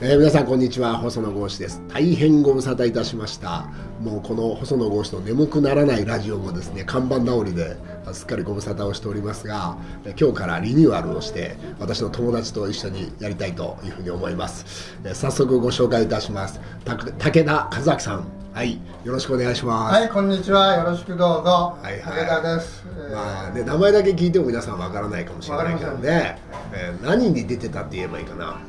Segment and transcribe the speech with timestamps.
[0.00, 0.96] えー、皆さんこんにちは。
[0.96, 1.82] 細野豪志です。
[1.88, 3.66] 大変ご無沙汰いたしました。
[4.00, 7.76] もうこの細野豪志の眠くならないラジオもですね看板直りで
[8.12, 9.76] すっかりご無沙汰をしておりますが
[10.16, 16.60] 今日からリニューアルをして私の友達と一緒にやりたいというふうに思います、えー、早速ご紹介いたします。
[16.84, 18.24] 武田和明さん。
[18.52, 18.74] はい。
[19.04, 19.94] よろしくお願いします。
[19.94, 20.76] はいこんにちは。
[20.76, 21.76] よろしくどうぞ。
[21.82, 26.38] はい、はい、武田です、まあね名前だけ聞いても皆さんわからないかもしれないけどね、
[26.72, 28.60] えー、何に出てたって言えばいいかな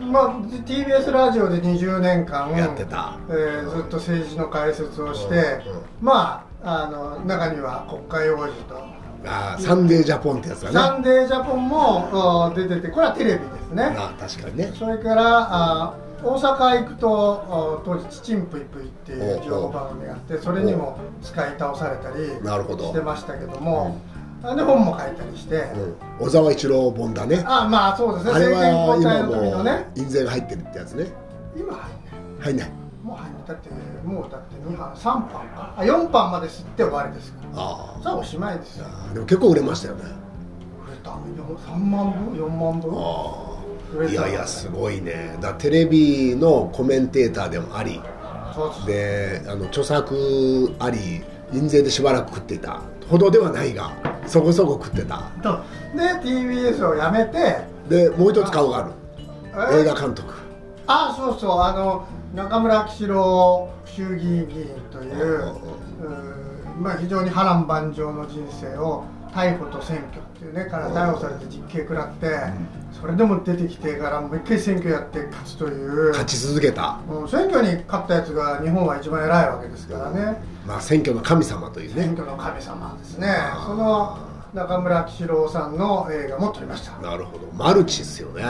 [0.00, 9.00] まあ、TBS ラジオで20年間やってた、えー、ずっと政治の解説をして、うんうん、まああの中には国会王子と。
[9.26, 10.74] あサンデージャポンってやつだね。
[10.74, 13.94] サンデージャポンも出ててこれはテレビですね。
[13.98, 14.72] あ確かにね。
[14.78, 23.98] それからあ大阪行くと当時「ちちんぷいぷい」っていう情報番組があってそれにも使い倒されたりしてましたけども、
[24.42, 27.42] で本も書いたりして、うん、小沢一郎本だね。
[27.46, 28.32] あまあそうですね。
[28.32, 28.66] あれは
[28.96, 31.06] 今もう印税が入ってるってやつね。
[31.56, 31.74] 今
[32.40, 32.70] 入んない。
[33.02, 33.42] もう入んない。
[33.46, 33.68] だって
[34.04, 35.74] もうだって2版3版か。
[35.76, 37.32] あ4版まで吸って終わりです。
[37.32, 37.96] からあ。
[37.98, 38.78] あさあおしまいです。
[38.78, 40.04] よでも結構売れましたよね。
[40.86, 42.90] 売れた3万部？4万部？
[42.96, 43.46] あ
[43.98, 44.04] あ。
[44.08, 45.36] いやいやすごいね。
[45.40, 48.00] だテレビのコメンテーターでもあり。
[48.84, 53.92] であの著作あり印税でしばらく食っていたほどではないが
[54.26, 55.30] そこそこ食ってた。
[55.94, 59.80] で TBS を辞めてでもう一つ顔がある。
[59.80, 60.32] 映画監督。
[60.86, 61.60] あそうそう。
[61.60, 65.54] あの中村喜四郎衆議院議員という
[66.80, 72.26] まあ、非常に波乱万丈の人生を逮捕と選挙っていうねから逮捕されて実刑食らって、
[73.00, 76.08] それでも出てきてからもう一回選挙やって勝つという。
[76.10, 82.02] 勝ち続けた、うん、選挙に勝ったやつが日本は一番偉いわけですからね、まあ選挙の神様というね。
[82.02, 83.28] 選挙の神様ですね。
[83.66, 84.18] その
[84.52, 86.98] 中村喜四郎さんの映画も撮りました。
[86.98, 87.46] なるほど。
[87.54, 88.42] マルチですよね。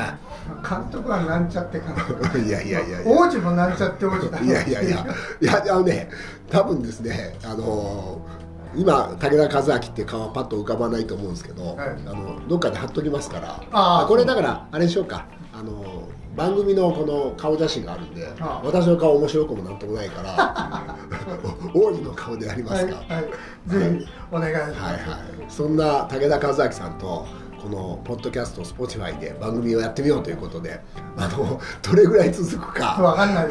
[0.67, 5.07] 監督はなんちゃって監督 いやいやいや王子もなんちゃって王子だいやいやいや。
[5.41, 6.09] いやあのね
[6.51, 13.65] 多分ですねあのー今武田和明って顔はパッと浮かばないと思うんですけど、はい、あのどっかで貼っときますから。
[13.73, 15.27] あこれだからあれでしょうか。
[15.53, 18.27] あの番組のこの顔写真があるんで
[18.63, 20.97] 私の顔面白くもなんともないから。
[21.75, 23.25] 王子の顔でやりますか、はいはい、
[23.67, 25.01] ぜひお願いします、はいはい、
[25.49, 27.27] そんな武田和明さんと
[27.61, 30.81] このポッドキャスト Spotify で番組をやってみようということで
[31.17, 32.97] あのどれぐらい続くか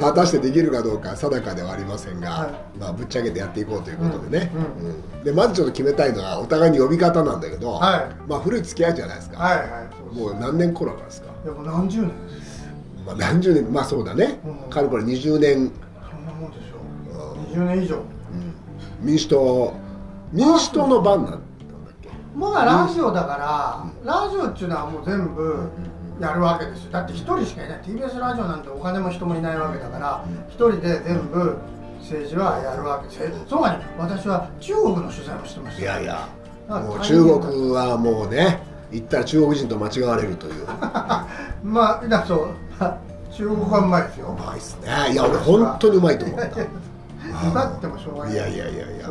[0.01, 11.29] 果たしてできるかどうか定かではありませんが、はい、まあ、ぶっちゃけてやっていこうということでね、うんうん、でまずちょっと決めたいのはお互いに呼び方なんだけど、はい、まあ、古い付き合いじゃないですか、はいはい、もう何年頃なんですか？
[11.45, 12.11] いやもう何十年
[13.05, 15.71] まあ、何十年まあそうだね、うん、かれこれ20年。
[16.09, 16.77] そんなもんでしょ。
[17.23, 18.03] う、うん、20年以上、うん、
[19.01, 19.73] 民主党
[20.31, 21.41] 民主党の番なん
[22.39, 25.69] まあラジオだから、ラジオっていうのはもう全部
[26.21, 26.91] やるわけですよ。
[26.91, 27.81] だって一人しかいない。
[27.81, 31.57] TBS ラジオなんてお金も人もいないわけだから一人で全部
[31.99, 33.49] 政治はやるわけです。
[33.49, 33.85] そうがね。
[33.97, 36.29] 私は中国の取材もしてましたいやいや
[36.69, 38.61] もう中国はもうね
[38.91, 40.65] 行ったら中国人と間違われるという。
[41.63, 42.47] まあだそう。
[43.31, 44.27] 中国はうまいですよ。
[44.27, 45.13] うまいっすね。
[45.13, 46.45] いや俺本当にうまいと思った
[47.31, 48.33] なってもしょうがない。
[48.33, 49.09] いやいやいやいや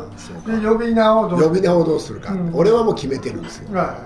[0.59, 3.97] で呼び名をどう呼び名をどうするか、うん、俺はもう決めてるんですよ、は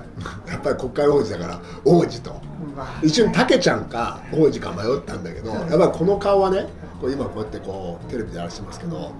[0.47, 2.31] い、 やっぱり国会王子だから王子と、
[2.75, 6.67] まあ、一応たけちゃんか王子か迷ったんだけど、やっぱりこの顔はね
[7.01, 9.11] こう今こうやってこうテレビでやらせてますけど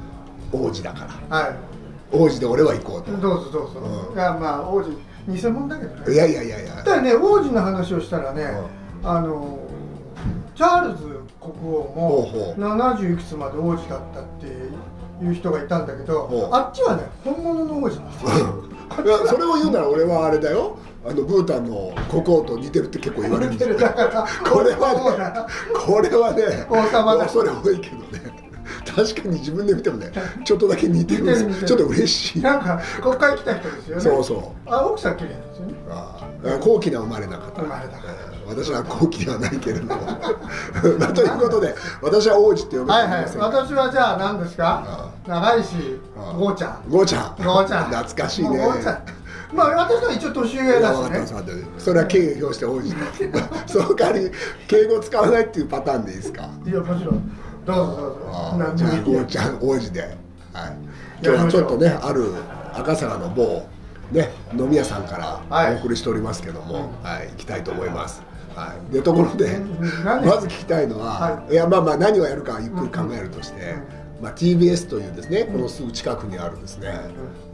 [0.51, 1.55] 王子だから、はい、
[2.11, 3.11] 王子で俺は行こうと。
[3.17, 3.79] どうぞどうぞ、
[4.11, 4.89] うん、いやまあ王子
[5.27, 6.13] 偽物だけどね。
[6.13, 6.83] いやいやいやいや。
[6.83, 8.43] だね王子の話をしたらね、
[9.01, 9.59] うん、あの
[10.55, 14.45] チャールズ国王も70いくつまで王子だったって
[15.21, 18.11] いう人がいたんだけどあっちはね本物の王子なん。
[18.11, 20.77] ですよそれを言うなら俺はあれだよ。
[21.05, 25.53] あのブータンの国王と似てるって結構言われるこれはね
[25.85, 27.27] これはね王様だ。
[27.27, 28.43] それ多いけどね。
[28.95, 30.11] 確かに自分で見てもね
[30.45, 31.65] ちょっとだけ似てるんです。
[31.65, 32.41] ちょっと嬉しい。
[32.41, 34.01] なんか国会来た人ですよね。
[34.01, 34.39] そうそう。
[34.69, 35.73] あ奥さん綺麗ですよね。
[35.89, 36.22] ああ
[36.61, 37.61] 高貴な生まれなかった。
[37.61, 37.95] 生まれた。
[38.47, 39.95] 私は高貴ではないけれども。
[40.99, 43.25] まあ、ということで私は王子って呼ぶはいはい。
[43.37, 45.09] 私はじゃあ何ですか？
[45.25, 45.99] 長石
[46.37, 46.89] ゴーちゃん。
[46.89, 47.43] ゴーちゃん。
[47.43, 47.85] ゴーちゃん。
[47.85, 48.59] 懐かしいね。
[49.53, 51.25] まあ私は一応年上だしね。
[51.77, 52.93] それは敬意をして王子
[53.67, 54.31] その代わり
[54.67, 56.49] 敬語使わないっていうパターンでいいですか？
[56.65, 57.31] いやもちろん。
[57.65, 58.71] どうぞどうぞ。
[58.75, 60.73] じゃあゴーちゃん王子で、はい、
[61.23, 62.25] 今日はちょっとねある
[62.73, 63.63] 赤坂の某
[64.11, 65.17] ね飲み屋さんか
[65.49, 68.23] らお送りしておりますけども、はい、はい、行きたいと思います。
[68.55, 69.59] はい、でところで
[70.03, 73.75] まず聞きたいのは、はい、いやまあまあ何をやるかゆっくり考えるとして、
[74.21, 76.93] まあ、TBS というですねこのすぐ近くにあるですね、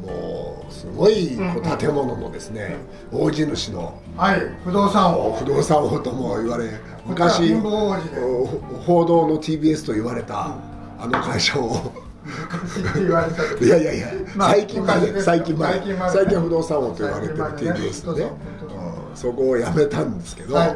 [0.06, 1.38] もうすごい
[1.80, 2.76] 建物のですね、
[3.12, 4.42] 大地主のはい。
[4.66, 5.38] 不動産王。
[5.38, 6.70] 不動産王とも言われ
[7.06, 10.58] 昔報道の TBS と言われた
[11.00, 11.94] あの会社を
[12.30, 15.82] 昔って言われた時いやいやいや、まあ最近まで最近まで
[16.12, 18.32] 最近は不動産王と言われてる最近までね TBS のね。
[18.60, 19.16] そうん。
[19.16, 20.76] そこを辞めたんですけど、はい。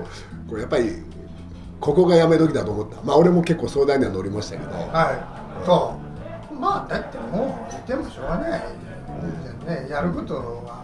[0.50, 1.04] これやっぱり
[1.80, 3.02] ここが辞め時だと思った。
[3.04, 5.14] まあ俺も結構相談には乗りましたけど、は
[5.62, 5.66] い。
[5.66, 5.96] そ
[6.52, 6.60] う。
[6.60, 8.62] まあだってもう言ってもしょうがない。
[9.68, 10.42] ねやることは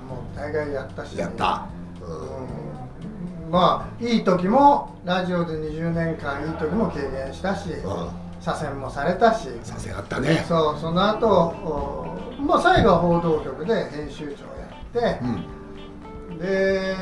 [0.07, 1.17] もう大概やったし。
[1.17, 1.67] やった、
[2.01, 3.51] うん。
[3.51, 7.71] まあいい時もラジオで20年間いい時も経験したし。
[7.71, 9.49] うん左遷もされたし。
[9.63, 10.45] させあったね。
[10.47, 14.45] そうその後おまあ最後は報道局で編集長
[15.01, 15.25] やって。
[16.29, 16.37] う、ん。
[16.37, 16.95] で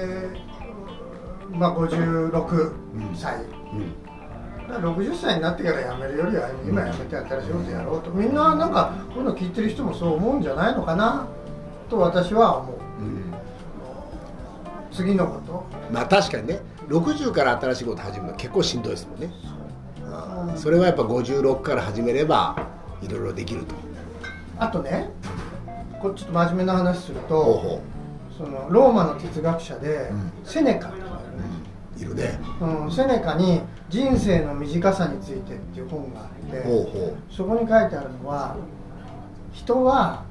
[1.51, 2.71] まあ56
[3.15, 3.93] 歳、うん。
[4.67, 8.09] だから60歳になってから辞めるよりは今辞めて新しいことやろうと。
[8.11, 11.27] みんななんかこういうの聞いてる人もそう思うんじゃないのかな？
[11.89, 12.75] と私は思う。
[13.01, 13.33] うん。
[14.91, 15.63] 次のこと。
[15.91, 16.61] まあ確かにね。
[16.87, 19.29] 60から新しいこと始めるのは結構しんどいですもんね
[20.17, 22.55] あーそれはやっぱ56から始めれば
[23.01, 23.75] いろいろできると。
[24.57, 25.09] あとね
[26.01, 27.81] これちょっと真面目な話するとほ
[28.35, 30.31] そのローマの哲学者で、うん。
[30.43, 30.89] セネカ。
[30.89, 30.91] っ
[31.97, 32.39] ているね。
[32.61, 38.55] うん、セネカに「人生の短さについて」っていう本があってそこに書いてあるのは
[39.51, 40.23] 人は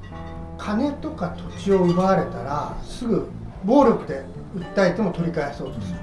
[0.57, 3.27] 金とか土地を奪われたらすぐ
[3.65, 4.23] 暴力で
[4.55, 5.99] 訴えても取り返そうとする。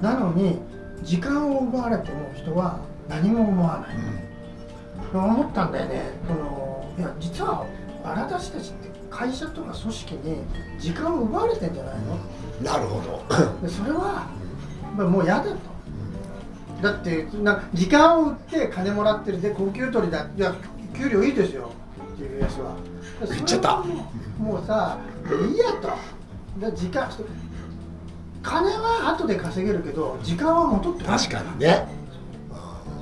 [0.00, 0.60] なのに
[1.02, 3.96] 時間を奪われても人は何も思わない、
[5.14, 6.02] 思ったんだよね。
[6.26, 7.66] そのいや実は
[8.02, 10.42] 私たちって会社とか組織に
[10.78, 12.18] 時間を奪われてんじゃないの？
[12.60, 13.22] うんなるほど。
[13.62, 14.26] でそれは
[14.96, 15.56] まあもう嫌だと。
[16.82, 20.54] だってな時間を売って金もらってるで高級取りだいや
[20.96, 21.70] 給料いいですよ。
[22.18, 22.76] TBS は。
[23.28, 23.82] 言っちゃった
[24.38, 24.98] もうさ
[25.50, 25.90] いいやと。
[26.60, 27.10] で時間
[28.42, 31.18] 金は後で稼げるけど時間は戻ってこない。
[31.18, 31.88] 確かにね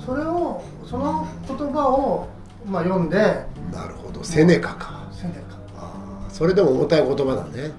[0.04, 2.28] それをその言葉を、
[2.66, 3.16] まあ、読んで
[3.72, 4.22] なるほど。
[4.22, 5.08] セネカか。
[5.12, 5.40] セネカ。
[5.78, 7.72] あーそれでも重たい言葉だね。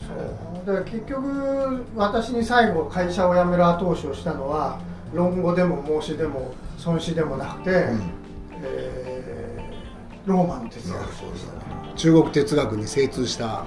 [0.00, 0.66] そう。
[0.66, 4.78] だから結局私に最後会社を辞める後押しをしたのは
[5.12, 6.54] 論語でも孟子でも
[6.84, 8.00] 孫子でもなくて、うん。
[8.62, 9.22] えー
[10.24, 11.32] ローマの哲学ほど。
[11.96, 13.64] 中国哲学に精通した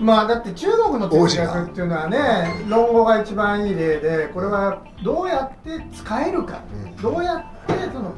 [0.00, 6.96] まあだって中国の哲学っていうのはね論語が一番いい例でこれはどうやって使えるか、うん。
[6.96, 8.14] どうやってその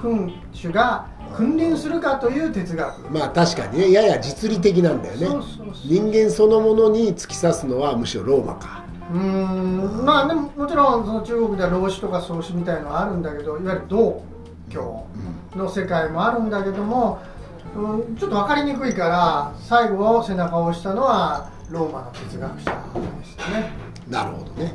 [0.00, 5.44] 君主が君臨するかという哲学、まあ確かにねやや実利的なんだよね。
[5.84, 8.84] 人間そのものに突き刺すのはむしろローマか。
[9.12, 14.22] うーんまあでももちろんその中国では老子とか創子みたいのはあるんだけどいわゆる道
[14.70, 15.06] 教
[15.56, 17.37] の世界もあるんだけども、うん、
[17.74, 22.70] ちょっと分かりにくいから最後背中を押したのはローマの哲学者
[23.20, 23.70] でしたね。
[24.08, 24.74] なるほどね。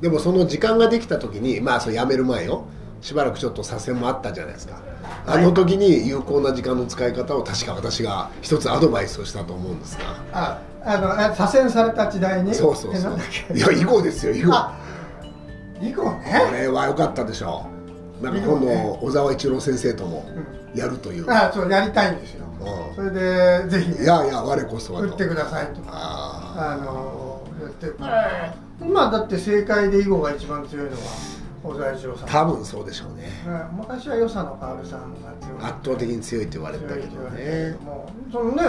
[0.00, 2.64] でもその時間ができた時にまあそれ辞める前よ。
[3.00, 4.78] しばらくちょっと左遷もあったじゃないですか。
[5.26, 10.04] あの時に有効な時間の使い方を確か私が一つアドバイスをしたと思うんですが。
[10.32, 12.54] ああのあ左遷された時代に？
[12.54, 13.18] そうそうそう。
[13.56, 14.78] いや囲碁ですよ囲碁こあ
[15.80, 16.50] 囲碁ね。
[16.52, 17.66] れは良かったでしょ
[18.20, 18.24] う。
[18.24, 18.66] なんか今度
[19.00, 20.24] 小沢一郎先生とも
[20.74, 22.46] やるという、あそうやりたいんですよ。
[22.60, 22.94] うん。
[22.94, 25.08] それでぜひねいやいや我こそはと。
[25.08, 25.80] 打ってくださいと。
[25.86, 27.92] ああのやって
[28.80, 30.96] 今だって正解で囲碁が一番強いのは
[31.62, 32.28] 小沢一郎さん。
[32.28, 33.22] あ多分そうでしょうね。
[33.22, 33.30] ね
[33.76, 37.76] 昔は与謝野薫さんが強い圧倒的に強いって言われてたけどね。
[37.84, 38.62] もうそのね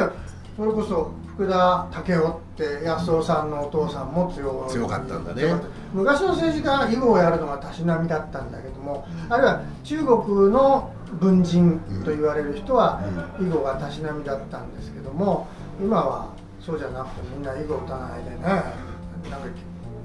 [0.55, 4.71] それこそ福田武雄って安尾さんのお父さんも強い。
[4.71, 5.53] 強かったんだね。
[5.93, 13.01] 昔の政治家は囲碁をやるのがたしなみだったんだけども、あるいは中国の文人と言われる人は
[13.39, 15.47] 囲碁がたしなみだったんですけども
[15.79, 19.47] 今はそうじゃなくてみんな囲碁打たないでねなんか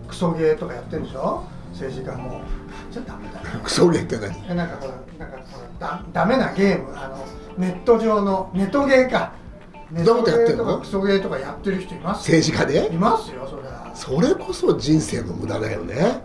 [0.09, 1.45] クソゲーとかやってるでしょ？
[1.73, 2.41] 政治家も。
[2.91, 4.45] じゃダメだよクソゲーって何？
[4.51, 6.93] えなんかほらなんかほらだダメなゲーム。
[6.97, 7.25] あの
[7.57, 9.33] ネット上のネトゲーか。
[9.91, 10.65] ネそんなことやってんの？
[10.65, 12.39] トゲーとかクソゲーとかやってる人いますよ。
[12.39, 12.95] 政治家で？
[12.95, 13.93] いますよそれは。
[13.95, 16.23] それこそ人生の無駄だよね。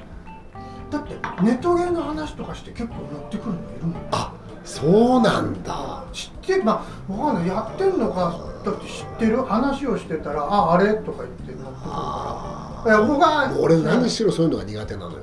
[0.90, 4.08] だってネトゲーの話とかして結構乗ってくるのいるもん。
[4.12, 4.34] あ
[4.66, 6.04] そうなんだ。
[6.12, 7.48] 知ってまあわかんない。
[7.48, 9.44] やってんのかだって知ってる？
[9.44, 10.96] 話をしてたらああれ？
[10.96, 15.20] とか言って乗ってくるあからいや僕はもう俺何しろそういうのが苦手なのよ。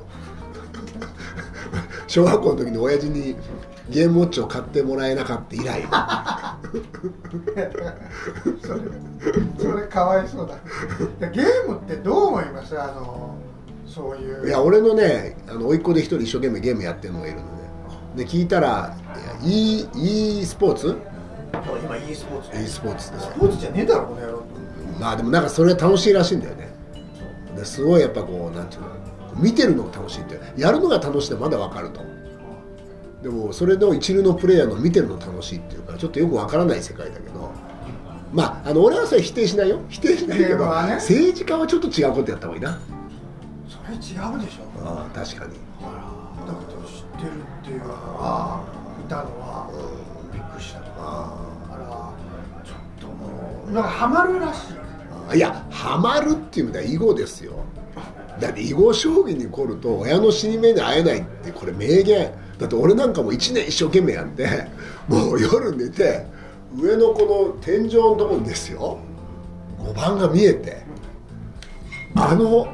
[2.06, 3.36] 小学校の時に親父に
[3.90, 5.82] ゲームウォッチを買ってもらえなかった以来。
[8.62, 8.80] それ
[9.58, 10.56] それかわいそうだ。
[11.30, 12.80] ゲームってどう思います？
[12.80, 13.34] あの
[13.86, 14.46] そういう。
[14.46, 17.61] いや俺のねあの甥っ子で一人一生懸命ゲームやってるのがいるのね
[18.16, 18.96] で聞いたら
[19.42, 20.96] e, e スポーツ？
[21.82, 22.62] 今 e スポーツ。
[22.62, 24.42] e スポーツですスポーツじゃねえだろこの野郎。
[25.00, 26.68] まあでもなんかそれ楽しいらしいんだよね。
[27.56, 28.88] ですごいやっぱこうなんていうの？
[29.36, 30.38] 見てるのが楽しいって。
[30.60, 32.00] やるのが楽しいってまだ分かると。
[33.22, 37.50] でもそれの一流のプレイヤーの見てるの楽しいっていうからちょっとよく分からない世界だけど。
[38.32, 39.80] まああの俺はそれ否定しないよ。
[39.88, 42.78] 否定しないけど、政治家はちょっと違うことやった方がいいな。
[43.68, 44.84] それ違うでしょ。
[44.84, 45.56] ああ確かに
[47.22, 48.64] てるっていうのは、
[49.00, 49.70] いたのは、
[50.32, 51.36] びっくりしたあ
[51.70, 52.12] ら
[52.64, 54.70] ちょっともうなんかハマるらし
[55.34, 55.36] い。
[55.36, 57.52] いやハマるっていう意味では囲碁ですよ。
[58.40, 62.32] だって囲碁将棋に来ると親の死に目に会えないってこれ名言。
[62.58, 64.46] だって俺なんかも1年一生懸命やって
[65.08, 66.26] もう夜寝て
[66.76, 68.98] 上のこの天井のところにですよ。
[69.78, 70.82] 5番が見えて
[72.14, 72.68] あの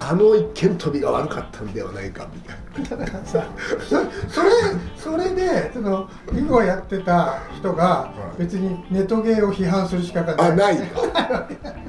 [0.00, 3.44] あの一見飛びが悪かったんではないかみたいなさ
[3.80, 3.88] そ
[4.28, 4.50] それ
[4.96, 10.78] それでその囲碁をやってた人が別にネトゲーを批判する資格があない。
[10.78, 10.90] ない。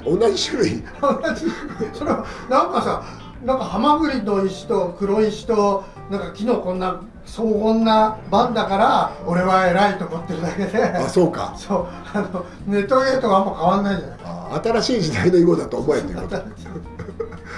[0.04, 0.82] 同じ種類。
[1.00, 1.46] 同じ。
[1.92, 3.02] それはなんかさ
[3.44, 10.82] なんかハマグリの石と黒石となんか木のこんな荘厳な番だから俺は偉いと思ってるだけで。
[10.82, 11.54] あそうか。
[11.56, 11.86] そう。
[12.12, 14.18] あのネトゲーとかあんま変わんないじゃない。
[14.24, 16.36] あ新しい時代の囲碁だと思えっていうこと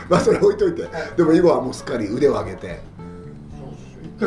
[0.08, 0.86] まあそれ置いといて。
[1.16, 2.80] でも囲碁はもうすっかり腕を上げて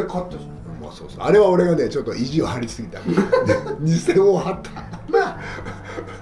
[0.04, 0.58] 勝ったじゃん。
[0.80, 1.24] もうそうそう。
[1.24, 3.00] あれは俺がねちょっと意地を張りすぎた。
[3.80, 4.72] 二戦を張った。
[5.10, 5.40] ま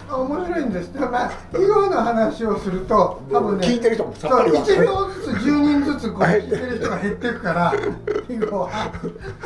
[0.10, 0.92] あ面白いんです。
[0.92, 7.74] けど、まあ、囲碁の話をすると多分ね聞いてる人もさっぱりわか1る秒ずつ10人ずつこう聞いてる人が減っていくから
[8.30, 8.70] 囲碁は。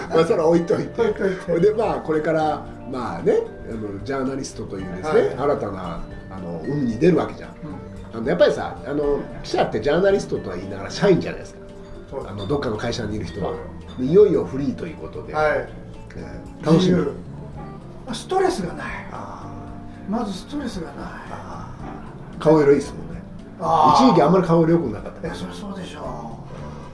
[0.09, 1.01] まあそれは置いといて。
[1.01, 1.59] 置いといて。
[1.59, 3.33] でまあこれからまあね
[3.69, 5.35] あのジャーナリストというですね、はい。
[5.37, 5.99] 新たな
[6.31, 7.49] あの運に出るわけじゃん、
[8.13, 11.58] あのやっぱりさあの記者ってジャーナリストとは言いながら社員じゃないですか
[12.11, 13.53] あのどっかの会社にいる人は。
[13.97, 15.69] でいよいよフリーということで、はい。
[16.15, 16.95] えー楽しみ。
[16.95, 17.13] 自由。
[18.13, 18.87] ストレスがない。
[19.11, 19.47] あ
[20.09, 21.05] まずストレスがない。
[22.37, 22.39] ー。
[22.39, 23.21] 顔色いいですもんね。
[23.59, 25.27] 一時期あんまり顔色良くなかった。
[25.27, 25.99] いやそりゃそうでしょ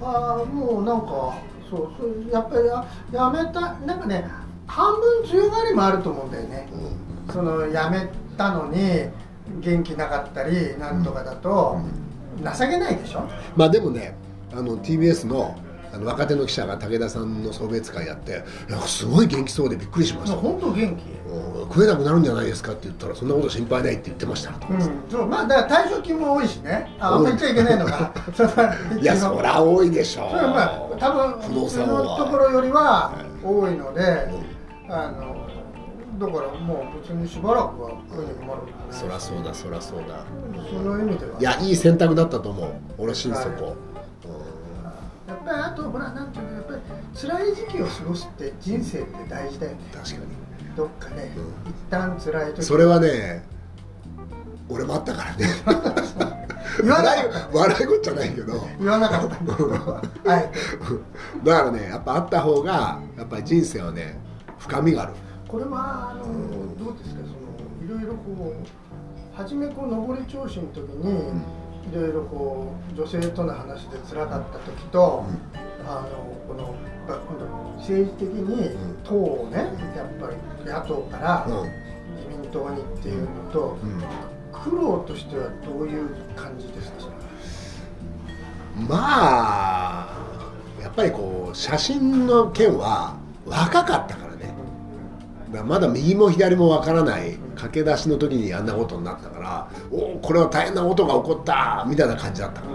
[0.01, 0.05] う。
[0.05, 1.37] ああもうなんか
[1.69, 4.29] そうそうやっぱりややめたなんかね
[4.67, 6.67] 半分強がりもあると思うんだよね、
[7.31, 8.07] そのやめ
[8.37, 9.07] たのに
[9.61, 11.79] 元気なかったりなんとかだと、
[12.43, 13.23] 情けないでしょ。
[13.55, 14.15] まあでもね
[14.57, 15.55] あの TBS の
[15.93, 20.35] あの若手の記者が武田さんの送別会やっていやすごい元気そうでびっくりしました。
[20.35, 20.81] 本当元気。
[20.81, 24.51] うん食えなくなるんじゃないですかって言ったらそんなこと心配ないって言ってました。
[24.69, 24.81] うん。
[25.09, 26.91] そうまあだから退職金も多いしね。
[26.99, 28.13] ああんま言っちゃいけないのか。
[28.35, 28.49] その
[29.01, 32.17] いやそりゃ多いでしょそれはまあ多分不動産は。
[32.17, 34.29] ところよりは多いので、
[34.89, 35.35] あの
[36.19, 40.23] だからもう別にしばらくは食いに困ることないそりゃそうだそりゃそうだ。
[40.69, 41.39] その意味では。
[41.39, 42.69] いやいい選択だったと思う。
[42.97, 43.73] 俺は心底、はい
[45.27, 46.79] やっぱりあとほらなんていうのやっぱり
[47.19, 49.77] 辛い時期を過ごすって人生って大事だよね。
[49.91, 50.21] 確かに。
[50.75, 51.71] どっかね、うん。
[51.71, 53.43] 一旦辛い時それはね
[54.69, 55.47] 俺もあったからね。
[56.81, 58.67] 言わない笑い事じゃないけど。
[58.79, 59.97] 言わなかったんだけど。
[60.27, 60.59] あえて
[61.43, 64.19] だからねやっぱあった方がやっぱり人生はね
[64.59, 65.13] 深みがある。
[65.47, 66.23] これはあの
[66.75, 71.41] どうですかそのいろいろこう初めこう上り調子の時に、
[71.91, 75.25] いろいろこう女性との話で辛かった時と、
[75.87, 76.09] あの
[76.47, 76.75] この
[77.77, 78.71] 政治的に
[79.03, 79.57] 党をね、
[79.95, 80.37] やっぱり
[80.69, 81.69] 野党からうん。
[82.15, 84.03] 自民党にっていうのと、うん。
[84.51, 86.97] 苦労としてはどういう感じですか？
[88.89, 90.09] まあ
[90.81, 94.53] やっぱりこう写真の件は若かったからね。
[95.63, 102.73] まだ右も左もわからない駆け出しの時にあんなことになったからおおこれは大変なことが起こったみたいな感じだったかな、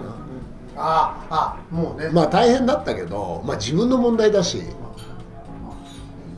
[0.76, 4.62] ああもうね、まあ大変だったけど、まあ、自分の問題だし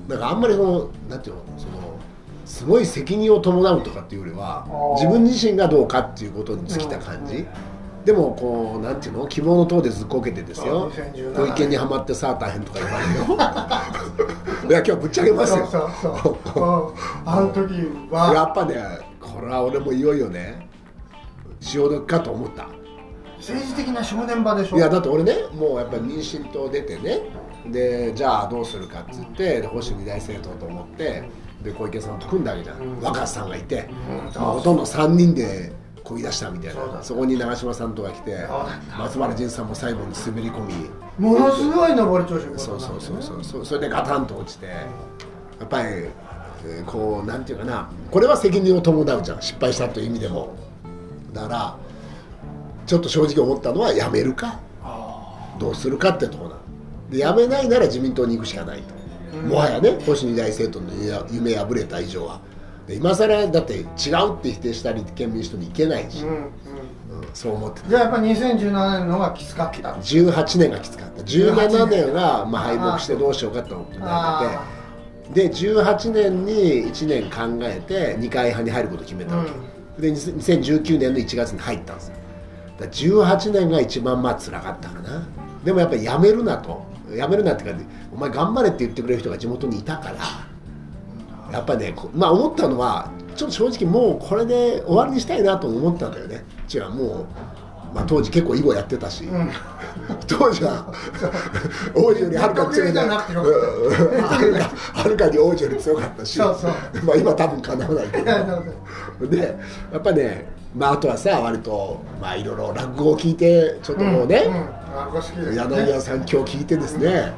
[0.09, 1.99] だからあんまりそのなんていうのその
[2.45, 7.72] すごい責任を伴うとかっていうよりは自分自身がどうかっていうことに尽きた感じ、うん
[8.05, 9.27] でもこうなんていうの？
[9.29, 10.91] 希望の塔でずっこけてですよ。
[10.91, 13.25] 2017小池にはまってさあ大変とか言われるよ
[14.69, 15.67] いや今日ぶっちゃけますよ。
[15.71, 17.73] そうそうそう、うんあの時
[18.11, 18.33] は。
[18.35, 18.77] やっぱね
[19.21, 20.69] これは俺もいよいよね。
[21.61, 22.67] 潮時かと思った。
[23.39, 24.77] 政治的な正念場でしょ。
[24.77, 27.21] いやだって俺ねもうやっぱり民進党出てね。
[27.71, 31.23] でじゃあどうするかっつってで保守二大政党と思って
[31.63, 33.01] で小池さんと組んだわけじゃん、うん。
[33.01, 34.31] 若狭さんがいて、うん。
[34.33, 35.73] ほとんど3人で
[36.05, 37.03] こぎ出したみたいな。
[37.03, 38.47] そこに長嶋さんとか来て
[38.99, 40.91] 松原仁さんも最後に滑り込み。
[41.19, 43.67] ものすごい上り調子のことそうそうそううそうそう。
[43.67, 44.67] それでガタンと落ちて。
[44.67, 44.87] や
[45.65, 47.89] っぱり、えーこうなんていうかな。
[48.11, 49.43] これは責任を伴うじゃん。
[49.43, 50.55] 失敗したという意味でも。
[51.33, 51.77] だから
[52.87, 54.61] ちょっと正直思ったのはやめるか
[55.59, 56.57] どうするかってところ
[57.11, 58.95] で辞めないなら自民党に行くしかないと、
[59.39, 59.49] うん。
[59.49, 60.93] もはやね星二大政党の
[61.31, 62.41] 夢破れた以上は
[62.87, 66.37] で今更だって違うって否定した立憲民主党に行けないし、うんうん。
[66.37, 66.51] うん
[67.35, 69.93] そう思ってじゃあやっぱ2017年の方がきつかった。
[69.93, 71.23] 18年がきつかった。
[71.23, 74.69] 17年がまあ敗北してどうしようかってことになあ
[75.31, 82.15] ってで18年に1年考えて二階派に入ることを決めたわけ、で2019年の1月に入ったんですよ。
[82.79, 85.27] だから18年が一番まあ辛かったかな。
[85.65, 86.85] でもやっぱりやめるなと。
[87.15, 87.71] やめるなってか
[88.13, 90.17] お前頑張れって言ってくれる人が地元にいたから
[91.53, 96.45] やっぱねこまあ思ったのはちょっと正直もうこれで終わりにしたいなと思ったんだよね。
[96.73, 97.27] 違うも
[97.93, 99.51] う、まあ、当時結構囲碁やってたし、うん。
[100.27, 100.93] 当時は
[101.95, 104.23] 王子よりはるかに強いじゃなくてようん。
[104.23, 106.39] はるかに王子より強かったし。
[106.39, 109.31] まあ今多分かなわないけど。
[109.31, 109.57] で
[109.93, 114.51] やっぱねまああとはさ割とまあいろいろ落語を聞いてちょっともうね。
[115.55, 117.33] 柳家さん今日聞いてですね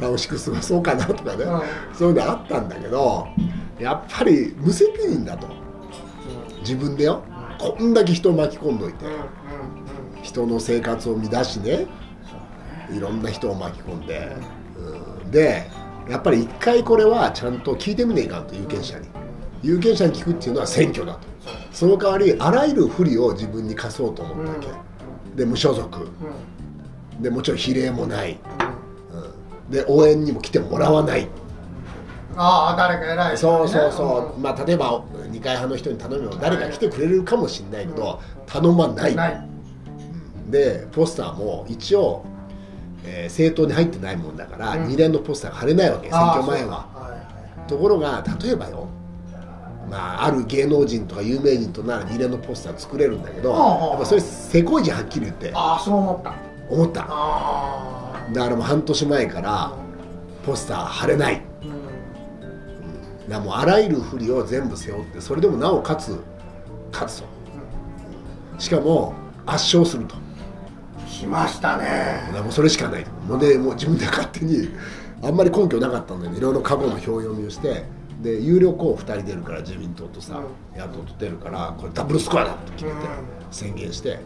[0.00, 1.60] 楽しく過ごそうかなとかね、うん。
[1.94, 3.28] そういうのあったんだけど
[3.78, 5.46] やっぱり無責任だと。
[6.60, 7.22] 自分でよ。
[7.58, 9.04] こんだけ人を巻き込んどいて。
[10.22, 11.86] 人の生活を乱しね。
[12.94, 14.36] いろんな人を巻き込んで、
[15.24, 15.30] うん。
[15.30, 15.70] で
[16.08, 19.08] やっぱり一回これはちゃんと聞いてみねえかんと有権者に。
[19.62, 21.20] 有権者に聞くっていうのは選挙だと。
[21.72, 24.68] その代わりあらゆる不利を自分に課そうと思ったわけ、
[25.36, 26.08] で無所属。
[27.20, 28.69] でもちろん比例もない、うん
[29.70, 31.28] で応援にも来てもらわない。
[32.36, 33.58] ああ誰か偉い人ね。
[33.58, 39.14] そうそうそう、まあ例えば二階派の人に頼めば誰か来てくれるかもしれないけど頼まない。
[39.14, 39.46] ない。
[40.48, 42.24] でポスターも一応、
[43.04, 44.88] えー政党に入ってないもんだから、うん。
[44.88, 46.86] 二連のポスターが貼れないわけ選挙前は。
[46.94, 47.20] はいはい
[47.68, 48.88] ところが例えばよ
[49.88, 55.50] まあ、ある芸能人とか有名人となら二連のポスター作れるんだけど、ああやっぱそれせこいじゃんはっきり言って。
[55.52, 56.34] ああそう思った。
[56.68, 57.06] 思った。
[57.08, 59.72] あだからもう半年前から
[60.44, 61.42] ポスター貼れない。
[61.62, 61.64] あ
[63.24, 63.30] うん。
[63.30, 66.18] だもうあらゆる不利を全部背負ってそれでもなおかつ
[66.92, 67.28] 勝つと。
[68.58, 69.14] しかも
[69.46, 70.16] 圧勝すると。
[71.06, 72.22] しましたね。
[72.42, 73.06] もうそれしかない。
[73.28, 74.70] のでもう自分で勝手に
[75.22, 77.84] あんまり根拠なかったんだけどいろいろ過去の表読みをして
[78.22, 80.40] で有力候補2人出るから自民党とさ、
[80.74, 83.04] う野党と出るからこれダブルスコアだと決めてうん。
[83.50, 84.18] 宣言して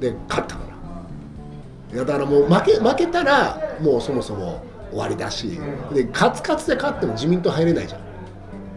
[0.00, 0.69] で勝ったから
[1.92, 5.94] いやだからもう負け負けたらもうそもそも終わりだし、うん。
[5.94, 8.00] でカツカツで勝っても自民党入れないじゃん。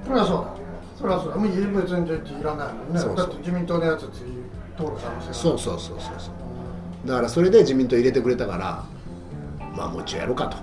[0.06, 0.54] そりゃそうだ。
[1.00, 1.38] そりゃそうだ。
[1.38, 3.00] もう別にいらないもんね。
[3.00, 3.16] そうそう。
[3.18, 4.32] だって自民党のやつ次
[4.78, 6.32] 通る可能性がそうそうそうそうそ
[7.06, 7.08] う。
[7.08, 8.84] だからそれで自民党入れてくれたから
[9.76, 10.58] まあもう一応やろうかと。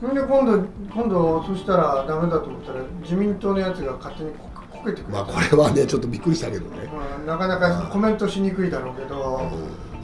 [0.00, 6.90] それで今度今度そしたらダメだと思ったら自民党のやつが勝手にここけてくれまあた、これはねちょっとびっくりしたけどね。
[7.18, 9.11] うんなかなかコメントしにくいだろうけど、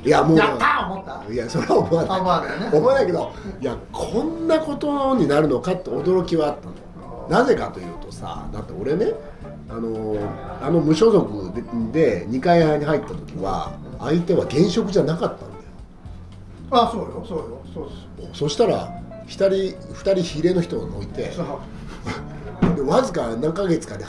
[0.05, 0.39] いやもう。
[0.39, 1.33] やったー思った。
[1.33, 2.21] いやそれは思わない。
[2.21, 2.71] あまあだよね。
[2.73, 6.75] 思わないけどいやこんなことになるのかって驚きはあったの。
[7.29, 9.13] なぜかというとさだって俺ね
[9.69, 10.17] あの
[10.63, 11.53] あの無所属
[11.93, 15.63] でで2階派に入った時は相手は現職じゃなかったんだよ。
[16.71, 17.89] あそうよそうよそう
[18.23, 18.39] です。
[18.39, 18.89] そしたら
[19.27, 19.49] 1人
[19.93, 21.31] 2人比例の人を置いて
[22.77, 24.07] でわずか何ヶ月かで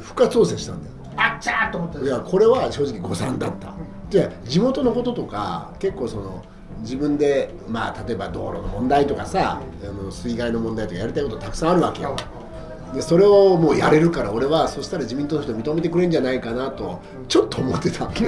[0.00, 0.94] 復活当選したんだよ。
[1.16, 3.74] あっちゃーと思ったいやこれは正直誤算だった
[4.12, 6.44] で地元のこととか結構その
[6.80, 12.14] 自分でまあ例えば道路の問題とかさあの水害の問題とかやりたいことたくさんあるわけよ。
[12.94, 18.26] でそれをもうやれるから俺はそしたら自民党の人認めてくれるんじゃないかなとちょっと思ってたわけ。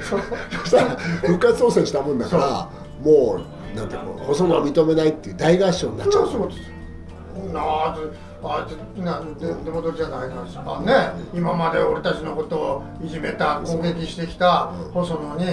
[0.00, 0.18] そ
[0.64, 2.68] したら復活当選したもんだから
[3.02, 3.40] も
[3.74, 6.22] うなんていうの細野を認めないっていう大合唱になっちゃう。
[6.26, 6.48] そうそう。
[6.48, 7.96] ですな
[8.44, 8.66] あ
[9.00, 11.12] なんで出戻りじゃないですかね。
[11.32, 15.46] 今まで俺たちのことをいじめた攻撃してきた細野に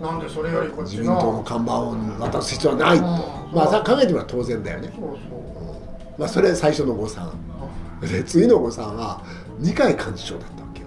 [0.00, 3.10] なんでそれよりこっち自民党のの看板を渡す必要はないと、うん。
[3.54, 4.92] まあさ考えてみれば当然だよね。
[4.94, 5.18] そうそう。
[6.18, 7.32] まあ、それ最初の誤算。
[8.00, 9.22] で次の誤算は
[9.58, 10.86] 二階幹事長だったわけよ。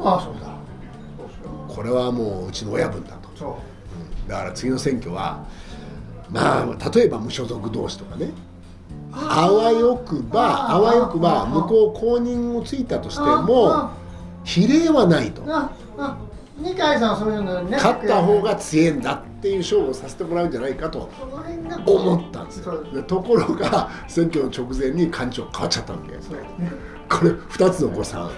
[0.00, 1.74] ああそうだ。
[1.74, 3.28] これはもううちの親分だと。
[3.34, 3.38] そう。
[3.38, 3.58] そ
[4.26, 5.44] うだから次の選挙は
[6.30, 8.30] まあ例えば無所属同士とかね
[9.12, 13.92] あわよくばああわよくばあ向こう公認をついたとしてあもあ
[14.44, 15.42] 比例はないと
[16.58, 21.08] 二階さんはそういうのね勝った方が強えんだっていう勝負をさせてもらうんじゃないかと
[21.86, 26.38] 思ったんですよところが選挙の直前に幹事長変わっちゃったわけそう
[27.08, 28.30] これ2つの誤算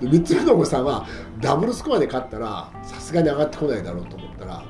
[0.00, 1.06] で3つ目の誤算は
[1.40, 4.64] ダブルスコアで勝ったらさすがに上がってこないだろうと思ったら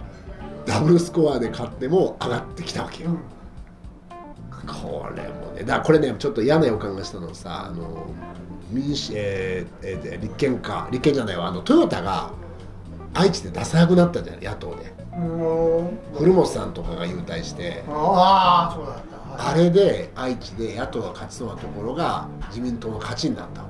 [0.65, 3.19] ダブルスコアで勝っても上がってきたわけよ、うん
[4.67, 5.65] これもね。
[5.65, 8.07] だこれねちょっと嫌な予感がしたのはさあの
[8.71, 11.49] 民主、えーえー立憲か立憲じゃないわ。
[11.49, 12.31] あのトヨタが
[13.15, 14.93] 愛知でダサくなったじゃん野党で。
[16.19, 17.85] 古本さんとかが優待して。
[17.89, 18.97] ああそうだっ
[19.37, 19.51] た。
[19.51, 23.69] あれで愛知で野党が勝ちそうなところが自民党の勝ちになったうん。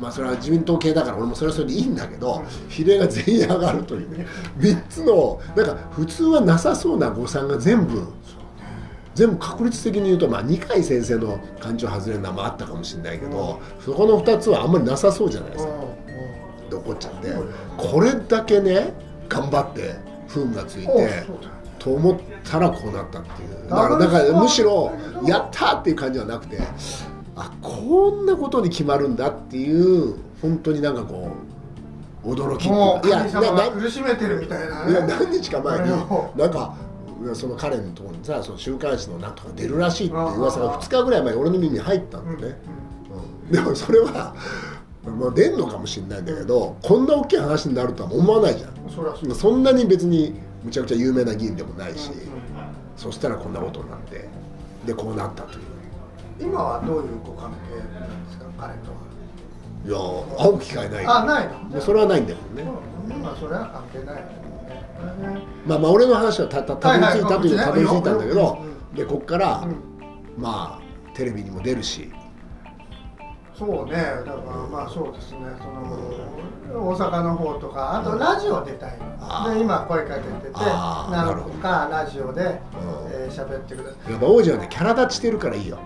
[0.00, 4.26] まあそれは自民党系だから俺もそれはそれでいいんだけど比例が全員上がるという
[4.58, 8.08] 3つのなんか普通はなさそうな誤算が全部
[9.14, 15.72] 全部確率的に言うと、まあ、二階先生の感情外れるのはあったかもしれないけど、そこの2つはあんまりなさそうじゃないですか、
[16.70, 17.32] で怒っちゃって
[17.76, 18.92] これだけね
[19.28, 19.94] 頑張って
[20.28, 21.24] 不運がついて
[21.78, 23.54] と思ったらこうなったっていう。
[23.68, 24.92] だからだかむしろ
[25.24, 26.58] やったーっていう感じはなくて
[27.36, 31.30] あこんなことに決まるんだっていう本当になんかこ
[32.24, 36.76] う驚きっていうもうかいや苦しめてるみたいないねや何日か前になんか
[37.34, 42.84] その彼のところにさその週刊誌のなんとか出るらしいっていう噂が2日ぐらい前に俺の耳に入ったんだよね、うん
[43.44, 44.34] でもそれは、
[45.04, 49.34] まあ、出んのかもしれないんだけどこんな大きい話になるとは思わないじゃん。
[49.34, 52.10] そんなに別にむちゃくちゃ有名な議員でもないし、
[52.96, 54.26] そしたらこんなことになって
[54.86, 55.64] でこうなったという。
[56.40, 58.96] 今はどういうご関係なんですか彼とは？
[59.84, 59.98] いや
[60.42, 61.80] 会う機会ないあないの？
[61.82, 63.22] それはないんだよね、うん。
[63.22, 64.43] まあそれは関係ないよね
[65.66, 68.58] まあまあ俺の話はたたたどり着いたというたどり着いたんだけど
[68.92, 68.96] うん。
[68.96, 69.76] でこっから、うん。
[70.36, 72.10] まあテレビにも出るし。
[73.56, 73.92] そうね。
[73.92, 74.34] だから
[74.70, 75.38] まあそうですね。
[75.58, 76.24] その
[76.74, 78.90] 大阪の方とかあとラジオ出たい
[79.54, 82.46] で今声かけててなる何個かラジオでん。
[82.46, 84.12] えー喋ってください。
[84.12, 85.78] やっぱ王子はねキャラ立ちしてるからいいよ。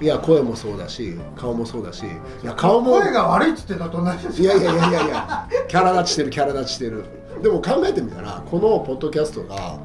[0.00, 2.04] いや声もそうだし顔もそうだし。
[2.04, 5.48] いや顔も声が悪いっつってんのと同じですいやいやいやいやいや。
[5.66, 7.04] キャラ立ちしてるキャラ立ちしてる
[7.44, 9.78] でも考えてみたらこのポッドキャストが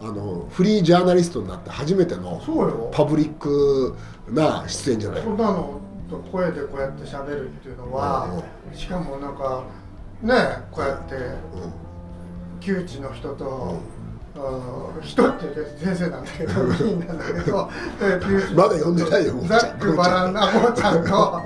[0.00, 2.40] あのフリージャーナリストになって初めての
[2.92, 3.96] パブリック
[4.28, 5.22] な出演じゃない。
[5.22, 8.40] そんなのと声でこうやって喋るっていうのは
[8.72, 9.64] しかもなんか
[10.22, 10.34] ね
[10.70, 11.16] こうやって
[12.60, 13.80] 窮地の人と、
[14.36, 15.02] うん。
[15.02, 15.46] 人って
[15.84, 17.68] 先生なんだけど議員なんだけど
[18.54, 21.42] まだ呼んでないよザックバランナゴーちゃんと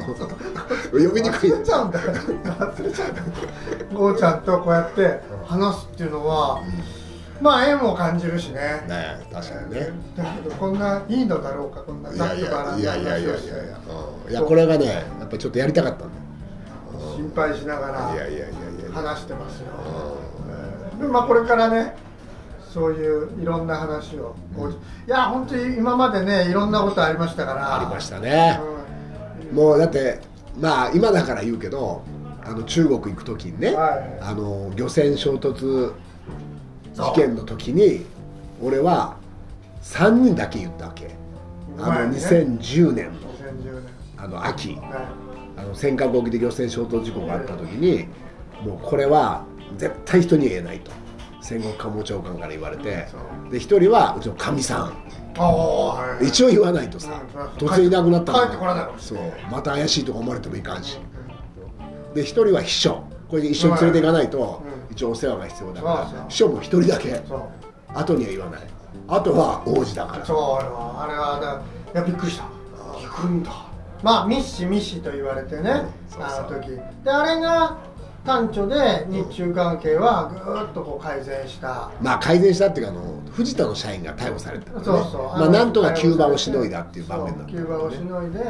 [0.93, 2.13] 呼びにくい忘れちゃうんだよ。
[2.13, 3.27] 忘れちゃうんだよ。
[3.95, 6.63] ゴーちゃんとこうやって話すっていうのは、
[7.41, 8.61] まあ縁も感じるしね。
[8.89, 9.91] ね確かにね。
[10.17, 16.25] だけどこんないいのだろうかこんないザやいックバランナやいやいやいやいやいやこれがねやっぱりちょっとやりたかったんだよ。
[17.17, 18.15] 心配しながら
[18.93, 19.67] 話してますよ、
[20.49, 21.97] えーでまあこれからね
[22.73, 24.75] そういういろんな話を、こうい
[25.07, 27.77] や本当に今までねいろんなことありましたから。
[27.77, 28.61] ありましたね。
[29.51, 29.57] うん。
[29.57, 30.21] もうだって
[30.59, 32.03] まあ今だから言うけど
[32.45, 34.19] あの中国行く時にね、はい。
[34.21, 35.93] あの漁船衝突
[36.95, 38.05] 事件の時に
[38.63, 39.17] 俺は
[39.83, 41.11] 3人だけ言ったわけ。
[41.79, 43.93] あの前にね2010年の2010年。
[44.19, 44.75] あの秋。
[44.75, 45.09] は
[45.57, 48.07] あの尖閣沖で漁船衝突事故があった時に
[48.65, 49.45] もうこれは
[49.79, 50.91] 絶対人に言えないと。
[51.41, 53.07] 戦国官房長官から言われて。
[53.51, 55.05] で一人はうちのかみさん。
[56.23, 57.23] 一応言わないとさ。
[57.35, 57.69] うん。
[57.69, 59.19] 突然いなくなったら帰ってこらないかもしそう。
[59.51, 60.99] また怪しいとか思われてもいかんし
[62.15, 63.05] で一人は秘書。
[63.29, 64.95] これで一緒に連れていかないとうん。
[64.95, 67.21] 一応お世話が必要だから秘書も一人だけ。
[67.95, 68.61] 後には言わない。
[69.09, 70.25] あとは王子だから。
[70.25, 72.45] そうあれはだいやびっくりした。
[72.45, 73.51] 行くんだ。
[74.03, 75.87] まあミッシミッシと言われてね、
[76.21, 76.71] あの時。
[77.05, 77.79] であれが
[78.25, 81.91] 端緒で日中関係はぐーっとこう改善した。
[82.01, 84.81] まあ改善したっていうかあの藤田の社員が逮捕されたね。
[84.85, 85.23] そうそう。
[85.23, 88.41] まあなんとか急場をしのいだっていう場面だったんだ急場をしのいで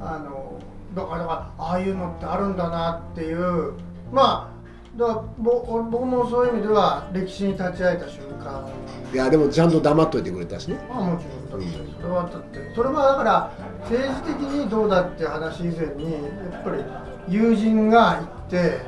[0.00, 0.51] あの
[0.94, 3.72] だからああいうのってあるんだなっていう。
[4.12, 4.52] まあ
[4.98, 8.68] だからぼ僕もそういう意味では歴史に立ち会えた瞬間。
[9.12, 10.76] いやでもちゃんと黙っといてくれたしね。
[10.88, 11.60] まあもちろん。
[11.62, 13.52] だってそれはだってそれはだから
[13.84, 16.84] 政治的にどうだって話以前にやっぱり
[17.28, 18.80] 友人が行って、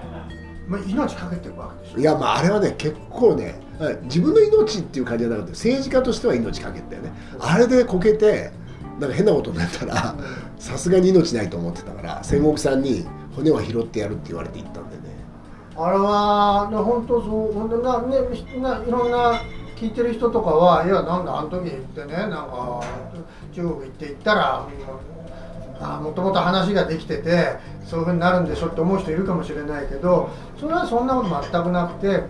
[0.68, 1.98] まあ、命かけてるわけでしょ。
[2.00, 7.12] いやまああれはね結構ねはい自分の命っていう感じじゃなくて政治家としては命かけてね。
[7.40, 8.50] あれでこけて
[9.00, 10.14] なんか変なことになったら
[10.64, 13.04] さすがに命ないと思ってたから戦国さんに
[13.36, 15.02] 骨は拾ってやるって言われて行ったんでね。
[15.76, 18.16] あれはね本当そう本当なね
[18.62, 19.42] ないろんな
[19.76, 22.80] 聞いてる人とかはいやなんだあの時行ってねなんか
[23.52, 24.66] 中国行って行ったら
[25.80, 32.22] あもともと話ができててそういうふうになるんでしょって思う人いるかもしれないけどそれはそんなこと全くなくて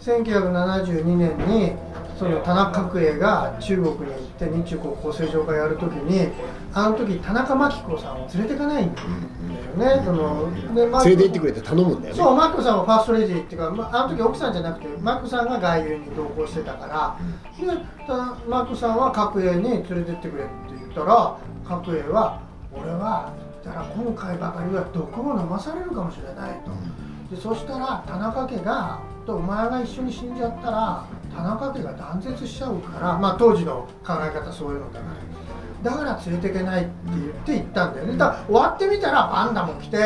[0.00, 1.72] 1972年に
[2.18, 6.32] その田中角栄が中国に行って日中国交正常化やるときに
[6.72, 10.02] あの時田中真紀子さんを連れていかないんだよね。
[10.04, 12.22] そので真紀子連れて行ってくれって頼むんだよね。
[12.22, 17.18] そうマックさんはファーストレディーっていうか、まあ、あの時奥さんじゃなくてマックさんが外遊に同行してたから、
[17.60, 17.66] で
[18.06, 18.14] た
[18.48, 22.40] マックさんは角栄に連れてってくれって言ったら角栄は
[22.72, 35.36] 俺は言ったら今回ばかりは毒を飲まされるかもしれないと、でそしたら田中家がとお前が一緒に死んじゃったら田中家が断絶しちゃうからまあ当時の考え方そういうのだから。
[35.82, 38.16] だから連れていけないって言って行ったんだよね。
[38.16, 39.98] だから終わってみたらパンダも来て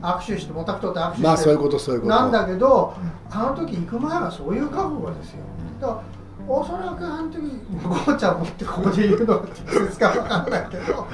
[0.00, 1.26] 握手してもたくとって握手して。
[1.26, 2.14] まあそういうことそういうこと。
[2.14, 2.94] なんだけど
[3.30, 5.38] あの時行く前はそういう覚悟ですよ。
[5.80, 6.00] だから
[6.48, 7.40] おそらくあの時
[7.82, 11.06] ゴーちゃんもってここで言うのが適切か分かんないけど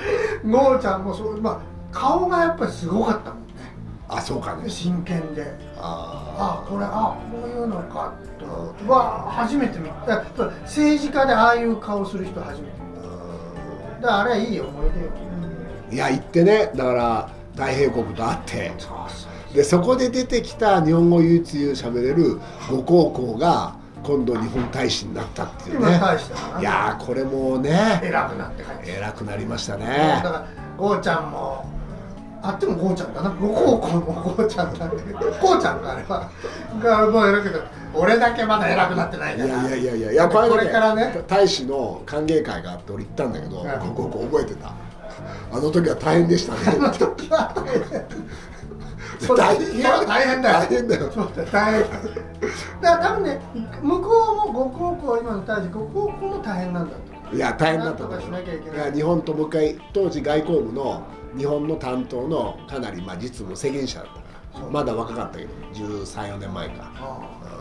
[0.46, 1.58] ゴーちゃんもそうまあ
[1.90, 3.38] 顔がやっぱりすごかったもん。
[3.46, 3.51] ね
[4.16, 4.68] あそうかね。
[4.68, 5.54] 真剣で。
[5.76, 8.90] ああこれあこういうのかと。
[8.90, 10.24] は初めて見た。
[10.62, 13.02] 政治家でああいう顔する人初めて見
[14.00, 14.02] た。
[14.02, 15.10] だからあれはいい思い出よ、
[15.90, 16.70] いや行ってね。
[16.74, 18.72] だから太平国と会って。
[18.78, 26.00] そうそうでそこで出てきた日本語唯一喋れるご高校が今度日本大使になったっていうね。
[26.58, 30.48] いやーこれもね偉くなって偉くなりましただねから
[30.78, 31.66] ゴーちゃんも
[32.44, 33.30] あってもゴーちゃんだな。
[33.30, 36.28] ゴ高校もゴーちゃんだけどゴーちゃんがあれば
[36.82, 39.50] がもう偉くなって俺だけまだ偉くなってないいから。
[39.50, 41.22] やいやいやいやいやこのれからね。
[41.28, 44.72] 大使の歓迎会があって俺行ったんだけどはいご高校覚えてた。
[45.52, 46.60] あの時は大変でしたね。
[46.66, 50.58] あの時は大変大変いや大変だよ。
[50.58, 51.12] 大変だよ。
[51.12, 51.82] そうだよ大変。
[51.82, 52.00] だか
[52.80, 53.40] ら多分ね
[53.82, 54.08] 向こ
[54.48, 56.96] うもご高校今の大使ご高校も大変なんだ
[57.30, 57.36] と。
[57.36, 58.20] いや大変だったと思う。
[58.92, 61.02] 日本ともう一回当時外交部の
[61.36, 66.90] 日本の担当のかなりまあ実務責任者だったからまだ若かったけど134年前か。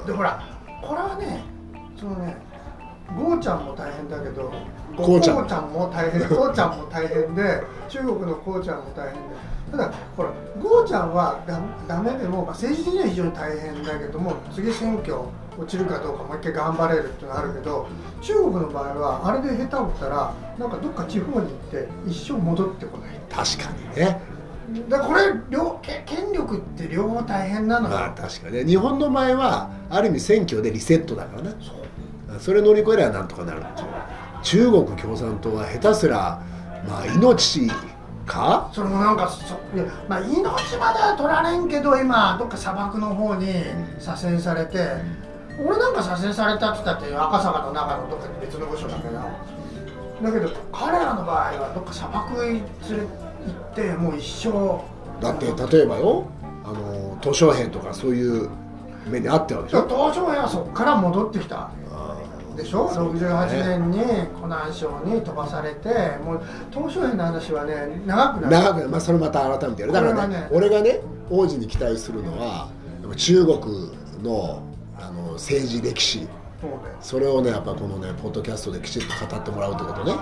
[0.05, 0.43] でほら
[0.81, 1.43] これはね
[1.97, 2.35] そのね
[3.17, 4.51] ゴーちゃんも大変だけど
[4.95, 5.71] ゴーちゃん。
[5.71, 9.35] も大変こうちゃんも大変で中国のこうちゃんも大変で
[9.71, 10.29] ただほら
[10.61, 15.15] ゴーちゃんはだダメでも、まあ、政治的には非常に大変だけども次選挙
[15.57, 17.87] 落ちるかどうかもう一回頑張れるっていうのがあるけど
[18.21, 23.19] 中国の場合はあれで下手を打ったらなんかどっか地方に行って一生戻ってこない。
[23.29, 24.21] 確かにね。
[24.87, 28.65] だこれ両け権力って両方大変なのよ、まあ確かにね。
[28.65, 31.55] 日本の場合はある意味選挙でリセットだからね
[32.39, 33.87] それ乗り越えればなんとかなるっていう。
[34.43, 36.41] 中国共産党は下手すら
[36.87, 37.69] まあ命
[38.31, 38.71] か？
[38.73, 40.43] それもなんかそいや、まあ、命
[40.77, 43.47] までは取られんけど今どっか砂漠の方に
[43.99, 44.79] 左遷されて、
[45.59, 49.19] 俺なんか左遷されたって言ったって赤坂の中のどっかに別の部署だけど。
[50.21, 52.67] だけど彼らの場合はどっか砂漠へ連れ行
[53.71, 54.79] ってもう一生。
[55.19, 56.27] だって例えばよ
[56.63, 58.49] あの図書兵とかそういう
[59.07, 59.87] 目にあったわけでしょ？
[59.87, 61.71] 東証はそこから戻ってきた
[62.63, 62.89] でしょ？
[62.89, 62.97] ね。
[62.97, 63.97] 68年に
[64.39, 65.89] 湖南省に飛ばされて
[66.23, 68.49] もう東証編の話はね長くなる。
[68.49, 69.93] 長くまあそれまた改めてやる。
[69.93, 72.69] だからねね俺がね王子に期待するのは
[73.15, 73.57] 中国
[74.23, 74.63] の
[74.99, 76.27] あの政治歴史。
[76.61, 76.77] そうね。
[77.01, 80.13] それをねやっぱこのねポッドキャストできちっと語ってもらうってことね、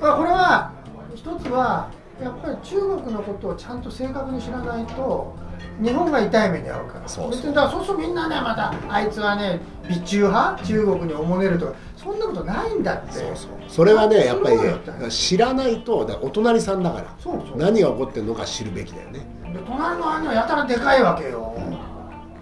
[0.00, 0.72] まあ、これは
[1.14, 1.90] 一つは
[2.22, 5.36] やっぱり中国のことをちゃんと正確に知らないと
[5.82, 7.08] 日本が痛い目に遭うから。
[7.08, 10.64] そうだからそうするとみんなねまたあいつはね備中派？
[10.64, 13.12] 中国におもねるとかそんなことないんだって。
[13.12, 13.50] そうそう。
[13.68, 14.74] それはねやっぱりね
[15.10, 17.14] 知らないとお隣さんだから。
[17.18, 17.58] そうそう。
[17.58, 19.20] 何が起こってるのか知るべきだよね。
[19.52, 21.54] で隣の兄はやたらでかいわけよ、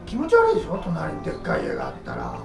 [0.06, 0.80] 気持ち悪いでしょ？
[0.82, 2.38] 隣にでっかい家があったら。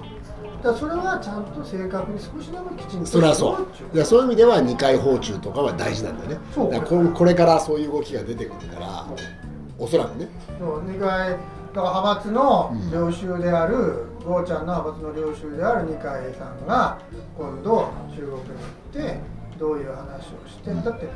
[0.62, 3.56] だそれはちゃんと正確に少しでもきちんとそれはそ
[3.92, 3.96] う。
[3.96, 6.38] だそういう意味では二回訪中とかは大事なんだよね。
[6.52, 6.72] そう。
[6.72, 9.06] だからここれからそういう動きが出てくるから
[9.78, 10.28] おそらくね。
[10.58, 11.40] そう二階だか
[11.74, 16.98] ら派閥の領袖である、ゴーちゃんの派閥の領袖である二階さんが
[17.36, 18.42] 今度中国に行
[18.90, 19.20] って
[19.58, 20.00] どういう話
[20.34, 21.08] をして、だって。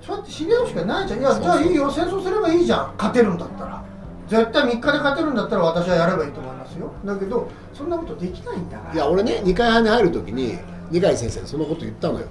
[0.00, 1.20] そうやって知り合うしかないじゃん。
[1.20, 2.94] いやじゃあいいよ戦争すればいいじゃん。
[2.96, 3.84] 勝てるんだったら。
[4.28, 6.90] 絶対3日で勝てるんだったら私はやればいいと思いますよ。
[7.04, 8.94] だけどそんなことできないんだから。
[8.94, 10.58] いや俺ね二階派に入る時に
[10.90, 12.26] 二階先生にそのこと言ったのよ。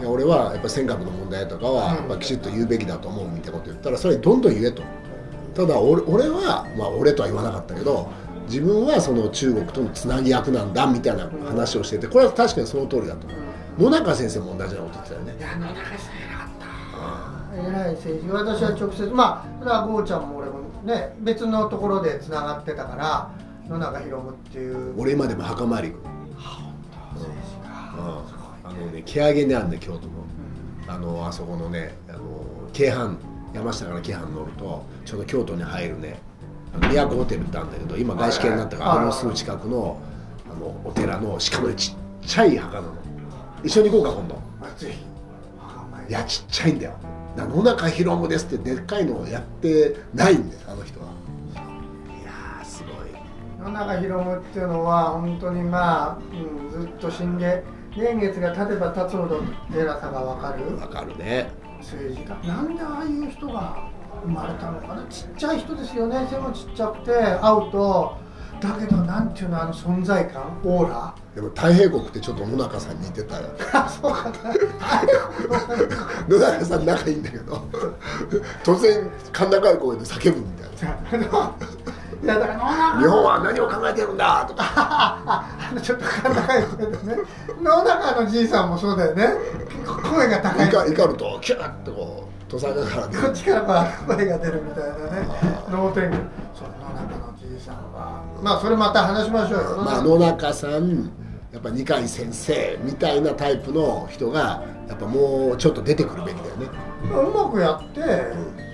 [0.00, 4.82] いや俺はやっぱ尖閣の問題とかはやっぱきちっと言うべきだと思うみたいなこと言ったらそれどんどん言えと
[5.54, 8.10] ただ俺俺はまあ俺とは言わなかったけど
[8.46, 13.26] 自分はその中国とのつなぎ役なんだみたいな話をしててこれは確かにその通りだと
[13.78, 15.36] 野中先生も同じようなこと言ってたよね。
[15.38, 17.82] いや野中さん偉かった。
[17.84, 23.30] 偉い政治私は直接まあそれはゴーちゃんも俺もね別のところでつながってたから
[23.68, 24.94] 野中宏夢っていう。
[24.98, 26.02] 俺今でも墓参り行く
[27.14, 28.22] 政治家
[28.64, 30.12] あのね毛上げにあるね京都の。
[30.88, 32.18] あのあそこのねあの
[32.72, 33.16] 京阪
[33.54, 36.18] 山下から京阪乗るとちょうど京都に入るね
[36.80, 40.00] 都ホテルってあるんだけど今外資系になったからはいあのすぐ近くの
[40.50, 42.94] あのお寺のしかもねちっちゃい墓なの。
[43.64, 44.42] 一緒に行こうか今度。
[46.08, 46.94] いやちっちゃいんだよ。
[47.36, 51.06] 野中宏夢ですってでっかいのをやってないんだよあの人は。
[51.54, 52.94] いやーすごい。
[53.62, 57.62] 野中宏夢っていうのは本当にまあ、うん、ずっと心霊
[57.96, 59.42] 年月が経てば経つほど
[59.74, 60.76] 偉さが分かる。
[60.78, 61.50] わかるね
[61.82, 62.34] 政治家。
[62.46, 63.88] なんでああいう人が
[64.24, 65.04] 生まれたのかな？
[65.08, 66.26] ちっちゃい人ですよね。
[66.30, 68.16] 背もちっちゃくて会うと
[68.60, 71.14] だけどなんていうのあの存在感オーラ？
[71.34, 73.48] でも太平国ってちょっと野中さんに似てたよ。
[73.72, 74.30] あそうか。
[74.30, 74.54] な
[76.28, 77.56] 野中さん仲いいんだけど。
[78.62, 80.46] 突然甲高い声で叫ぶみ
[81.10, 81.54] たいな
[82.24, 82.54] だから
[83.00, 84.46] 日本は何を考えてるんだ？
[84.46, 85.44] とか
[85.82, 87.16] ちょっと甲高い声でね。
[87.60, 89.28] 野中のじいさんもそうだよね。
[89.84, 90.70] 声が高い。
[90.70, 95.26] 怒怒るとキューッとこう土佐から出るこっちから声が出るみたいなね。
[95.70, 96.16] 脳天狗
[96.54, 98.22] そう野中のじいさんは。
[98.40, 99.76] まあそれまた話しましょうよ。
[99.78, 101.10] まあ野中さん
[101.52, 106.66] やっぱ二階先生みたいなタイプの人がやっぱもうちょっと出てくるべきだよね。
[107.02, 108.00] うまくやって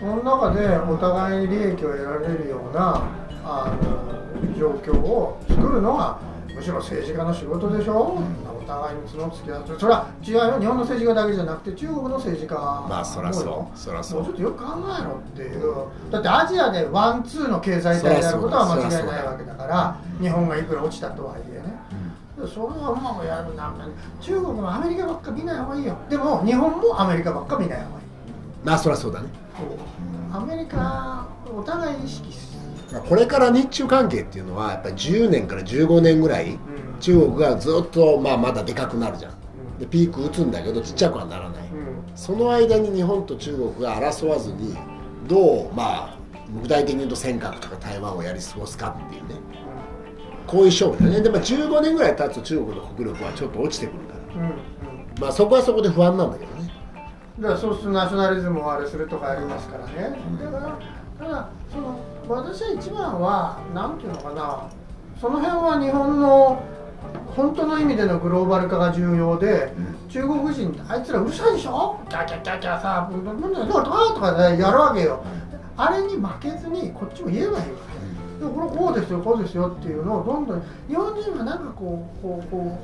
[0.00, 3.02] その中でお互いに利益を得られるような
[3.48, 6.18] あの状況を作るのが
[6.54, 12.54] むしろ政治家の仕事でしょ、お互いに角突き合ってそれは違うよ日本の政治家だけじゃなくて中国の政治家。
[12.54, 13.46] まあそらそう。
[13.46, 14.22] もそらそう。
[14.22, 15.74] もうちょっとよく考えろっていう。
[16.10, 21.78] だってアジアでワンツーの経済体であることは間違いないわけだから日本がいくら落ちたとはいえね。
[22.46, 23.72] それはうまくやるな
[24.20, 25.96] 中国もアメリカばっか見ない方がいいよ。
[26.10, 28.04] でも日本もアメリカばっか見ない方がいい。
[28.64, 29.28] まあそりゃそうだね。
[30.32, 32.77] アメリカお互い意識すまあ
[33.08, 36.58] これから日中関係っていうのはやっぱり10年から15年ぐらいる、
[37.00, 39.32] 中国がずっとまあまだでかくなるじゃん。
[39.78, 41.68] でピーク打つんだけどちっちゃくはならない。
[42.14, 44.76] その間に日本と中国が争わずに
[45.28, 46.16] どうまあ
[46.62, 49.34] 具体的に言うと尖閣とか台湾をやり過ごすかっていうね。
[50.46, 51.20] こういう勝負だね。
[51.20, 54.50] でも15年ぐらい経つと中国の国力はちょっと落ちてくるから。
[55.20, 56.72] まあそこはそこで不安なんだけどね。
[57.38, 60.16] だからそうするとナショナリズムをあれするとかありますからね。
[60.42, 60.78] だから
[61.18, 61.98] ただその
[62.28, 64.68] 私は一番は何ていうのかな
[65.20, 66.62] その辺は日本の
[67.34, 69.72] 本当の意味でのグローバル化が重要で、
[70.08, 71.98] 中国人あいつらうるさいでしょ？
[72.08, 73.82] キャーキャーキャーキャーさブンブンブンとか
[74.14, 75.22] とかねやるわけよ
[75.76, 77.62] あれに負けずにこっちも言えばいいわ
[78.40, 82.78] けでこれこうですよこうですよっていうのをどんどん日本人はなんかこうこうこ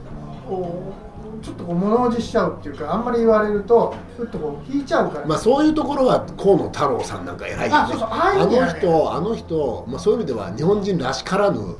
[0.46, 1.13] うこう
[1.44, 7.68] ちょっとこう物おじしちゃうっていうかあんまり言われるとふっとこう引いちゃうから、まあそういうところは河野太郎さんなんか偉いよね。
[7.74, 11.76] あそうそうああいうの人あの人、まあ、そういう意味では日本人らしからぬ、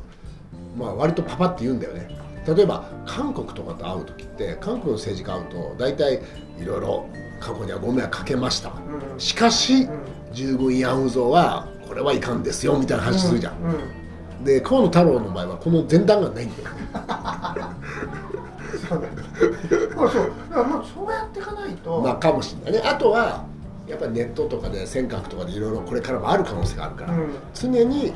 [0.77, 2.09] まあ、割とパパって言うんだよね。
[2.47, 6.21] 例えば韓国とかと会う時って韓国の政治家会うと大体
[6.61, 7.07] いろいろ
[7.41, 8.69] 過去にはご迷惑かけました。
[8.69, 9.19] うん。
[9.19, 10.15] しかしうん。
[10.35, 14.45] 従軍慰安婦像はこれはいかんですよみたいな話するじゃん、うんうん。
[14.45, 16.69] で河野太郎の場合はこの前段がないんだよ
[18.89, 19.09] そうだ
[19.95, 22.89] そうそうだからもうそうやっていかないと、まあかもしれないね。
[22.89, 23.45] あとは
[23.87, 27.31] やっぱりネットとかで尖閣とかでいろいろこれからもある可能性があるから、うん。
[27.55, 28.13] 常に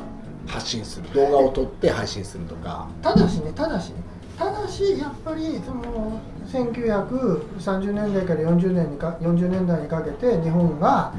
[0.46, 2.88] 発信する動画を撮って配信するとか。
[3.02, 3.96] ただしねただしね。
[4.38, 11.12] ただしやっぱりその1930年代から40年にか40年代にかけて日本が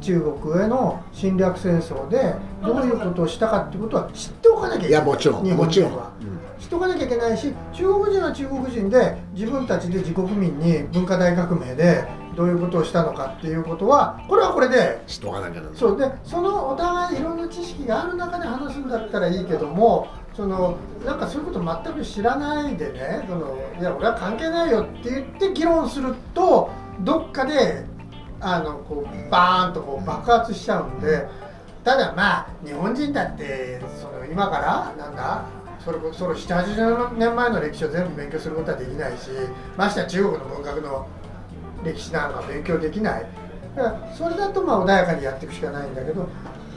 [0.00, 4.90] 中国への侵略戦争でどういうことをしたかっていうことは知っておかなきゃいけない。
[4.90, 5.92] いやもちろん日もちろん、
[6.66, 12.04] っておかなきゃいけないし中国人は中国人で自分たちで自国民に文化大革命で
[12.36, 27.84] どういうことをしたのかっていうことはこれはこれで知っとかなきゃなそうでそのお互いいろんな知識がある中で話すんだったらいいけどもそのなんかそういうこと全く知らないでねそのいや俺は関係ないよって言って議論するとどっかで
[28.40, 31.26] あのこうバーンとこう爆発しちゃうんで
[31.84, 35.44] ただまあ日本人だってその今からなんだ
[35.86, 39.30] それこそ780年前の歴史を全部勉強することはできないし
[39.76, 41.06] ましては中国の文学の
[41.84, 43.26] 歴史なんか勉強できない。
[43.76, 46.28] だからそれだとまあ穏やかにやっていくしかないんだけど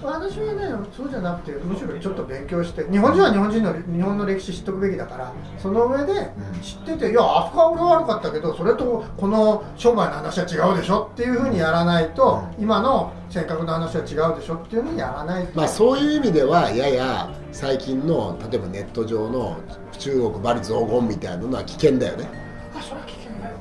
[0.01, 6.31] 私はねそうじゃなくてむしろちょっと勉強して日本人は日本人の日本の歴史知っておくべきだからその上で
[6.61, 15.51] 知ってていやあそこは俺悪かったけどそれとこの商売の話は違うでしょっていうふうにやらないと今の尖閣の話は違うでしょっていうふうにやらないと。
[15.55, 19.57] まあそういう意味ではやや最近の例えばネット上の
[19.97, 22.27] 中国罵詈雑言みたいなのは危険だよね。
[22.75, 23.57] あそれは危険だよ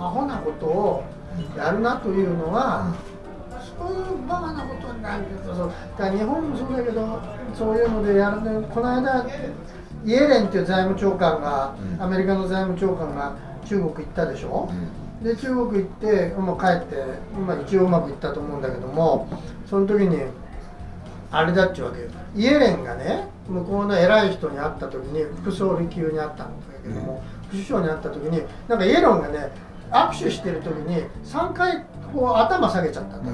[0.00, 1.04] アホなことを
[1.56, 3.09] やるなというのは、そういう
[4.28, 7.20] バカなことになるけどそうだ日本もそうだけど
[7.54, 9.26] そういうのでやるねこの間
[10.04, 14.70] イエレンっていう財務長官が、アメリカの財務長官が中国行ったでしょ
[15.22, 16.96] う、で中国行ってもう帰って、
[17.38, 18.62] ま、一応うまくいったと思うん。
[18.62, 19.28] だけども
[19.68, 20.16] その時に
[21.30, 26.38] あれだっちゅうわけよイエレンがね向こうの偉い人に会った時に副総理級に会ったん。
[26.38, 26.44] だ
[26.82, 28.78] けども、副首相に会った時になん。
[28.78, 29.50] かイエレンがね
[29.90, 33.32] 握手してる時に3回こう頭下げちゃったんだ、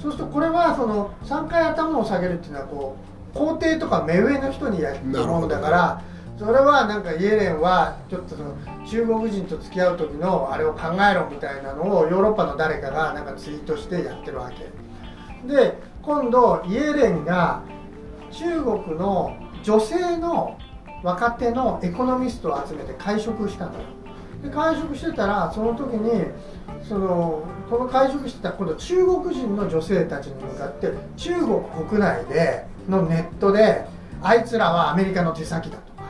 [0.00, 2.96] そうするとこれはその3回頭を下げるっていうのはこ
[3.34, 6.02] う皇帝とか目上の人にやるもんだから
[6.38, 14.68] それはなんかイエレンはちょっとその中国人と付き合う時のあれを考えろみたいなのをヨーロッパの誰かがなんかツイートしてやってるわけ。
[15.46, 17.62] で今度イエレンが
[18.30, 20.58] 中国の女性の
[21.02, 23.78] 若手のエコノミストを集めて会食したのよ。
[24.42, 26.24] で会食してたらその時に
[26.88, 33.84] そのこの会食してた今度中国人の女性たちに向かって中国国内でのネットで
[34.20, 36.04] あいつらはアメリカの手先だとか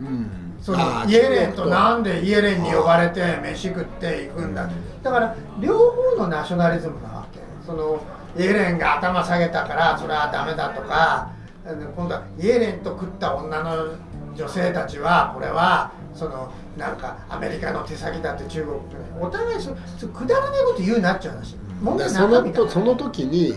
[0.00, 0.44] うん。
[0.64, 4.70] そのイエレンと中なんでイエレンに呼ばれて飯食っていくんだ
[5.02, 8.02] だから両方のナショナリズムなわけその
[8.38, 11.30] イエレンが頭下げたからそれはダメだとか
[11.64, 13.94] 今度はイエレンと食った女の
[14.34, 18.76] 女性たちはこれはそのなんかアメリカの手先だって中国
[19.20, 21.56] お互いそそくだらないこと言うなっちゃう話。
[21.82, 23.54] 問題でそのとその時に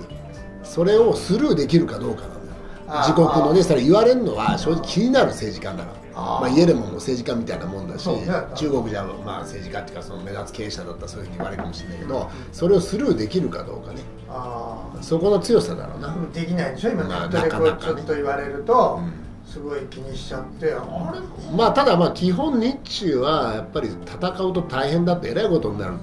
[0.63, 2.27] それをスルーできるかどうかな。
[2.27, 5.91] んだよ自国のねそれ言われるのは正直気になる政治家なら。
[6.15, 6.41] あー。
[6.41, 8.09] まあ、イエレンも政治家みたいなもんだし、
[8.55, 14.01] 中国じゃまあ政治家っていうかその目立つ経営者だったらそういうふうに言われるかもしれないけどそれをスルーできるかどうかね。
[14.29, 17.03] あそこの強さだろうな、ーできないでしょ今。
[17.03, 18.99] ネまあットでこうちょっと言われると。
[18.99, 19.26] うん
[19.57, 21.19] すごい気にしちゃってあれ？
[21.57, 25.93] まあただまあ基本日中はやっぱり戦うと大変だってえらいことになる。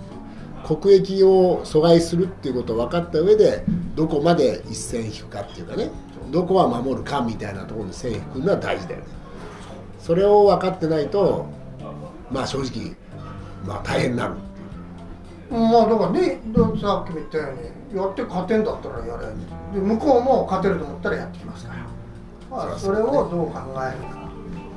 [0.67, 5.91] 国益を阻害するっていうことを分かった上でどこまで一線引くかっていうかね。
[6.33, 9.07] どこは守るかみたいなところに線引くのは大事だよね。
[10.01, 11.47] それを分かってないと
[12.33, 12.97] まあ正直
[13.65, 14.35] まあ大変になる。
[15.51, 17.51] まあだからねださっきも言ったよ
[17.93, 19.27] うにやって勝てんだったらやれ。
[19.79, 21.84] で向こうも勝てると思ったらやってきますから、
[22.55, 24.25] まあ、それをどう考えるか。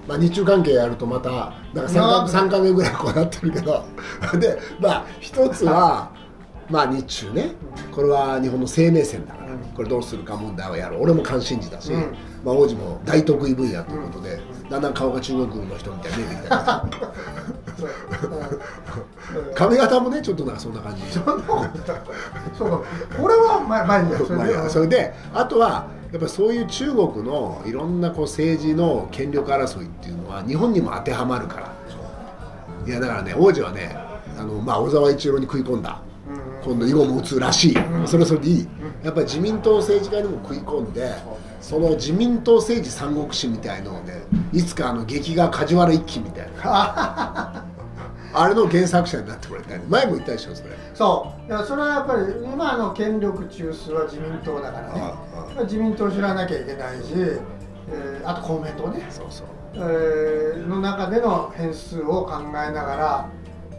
[0.08, 3.84] まあ、日中関係やるとまたなんか 3, か3回目ぐらいこうなってるけど。
[4.40, 6.10] でまあ一つは
[6.70, 7.54] まあ日中ね。
[7.92, 9.60] これは日本の生命線だからうん。
[9.76, 12.16] これどうするか問題をやる俺も関心事だし、うん。
[12.44, 16.86] まあ、王子も大得意分野ということで、だんだん顔が中国の人みたいに見えてきた。
[19.56, 21.02] 髪型もねちょっとなんかそんな感じ。
[21.12, 21.24] そう。
[21.26, 21.38] か
[23.22, 24.12] これはまあまあいい
[24.52, 24.70] や。
[24.70, 31.78] それであとはやっぱりそういう中国のいろんなこう政治の権力争いっていうのは日本にも当てはまるから。
[32.86, 33.94] いやだからね王子はね
[34.38, 36.02] あの、まあ、小沢一郎に食い込んだ。
[36.30, 38.68] うん今度囲碁も打つらしい、うんそれはそれでいい、
[39.04, 41.14] やっぱり自民党政治家にも食い込んで
[41.62, 47.64] その自民党政治三国志みたいのをねいつかあの劇画梶原一騎みたいな。
[48.34, 49.76] あれの原作者になってもらいた。
[49.76, 51.48] いね前も言ったでしょそれそう。
[51.48, 52.22] いやそれはやっぱり
[52.52, 55.02] 今の権力中枢は自民党だからね。
[55.02, 59.06] ああ自民党知らなきゃいけないし、えーあと公明党ね。
[59.10, 59.48] そうそう。
[59.76, 63.30] えーの中での変数を考えながら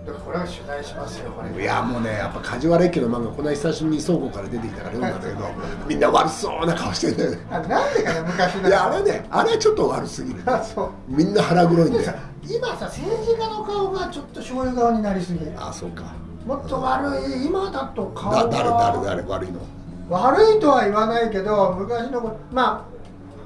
[0.07, 1.62] だからこれは取材しますよこれ。
[1.62, 5.49] いやもうねやっぱ梶原一騎の漫画この間久しぶりに倉庫から出てきたから読んだんだけど
[5.89, 8.69] みんな悪そうな顔してんだよねあなんでかね昔の。
[8.69, 10.91] いやあれねあれはちょっと悪すぎる、そう。
[11.09, 12.14] みんな腹黒いんだよ。
[12.45, 16.14] 今さ政治家の顔がちょっと醤油顔になりすぎあそうか
[16.49, 19.61] もっと悪い今だと顔がだ誰誰誰悪いの。
[20.09, 22.99] 悪いとは言わないけど昔のまあ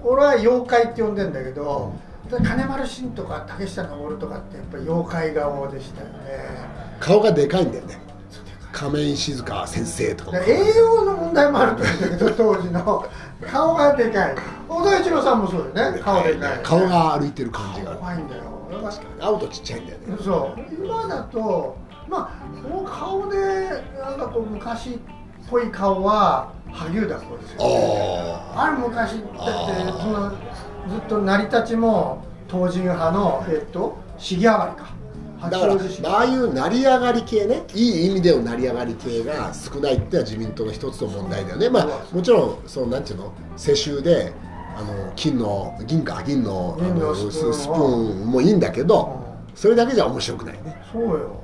[0.04, 1.92] 俺は妖怪って呼んでんだけど、
[2.30, 6.14] 金丸信とか竹下登とかってやっぱり妖怪顔でしたよね。
[7.00, 7.98] 顔がでかいんだよね。
[8.72, 10.38] 仮面静香先生とか。
[10.38, 13.04] 栄養の問題もあると思うんだけど 当時の。
[13.50, 14.34] 顔がでかい。
[14.68, 15.98] 小田一郎さんもそうだよね。
[15.98, 16.60] 顔でかい。
[16.62, 17.96] 顔が歩いてる感じが。
[17.96, 18.42] 怖いんだよ。
[18.82, 20.16] 確かに青とちっちゃいんだよね。
[20.24, 20.60] そう。
[20.84, 21.76] 今だと
[22.12, 23.38] まあこの顔で
[23.98, 24.98] なんかこう昔っ
[25.50, 27.58] ぽい顔は萩生田光ですよ。
[27.58, 30.36] ねああれ昔だってそのず
[30.98, 34.90] っと成り立ちも東人派のえっと重上がりか
[35.40, 41.68] あだからああいう成り上がり系ねいい意味での成り上がり系が少ないってのは自民党の一つの問題だよね。
[41.68, 44.32] まあもちろんそのなんていうの世襲で
[44.76, 49.20] あの金の銀か銀のあ銀ののスプーンをススプーンもいいんだけど
[49.54, 50.54] それだけじゃ面白くない。
[50.62, 51.41] ねそうよ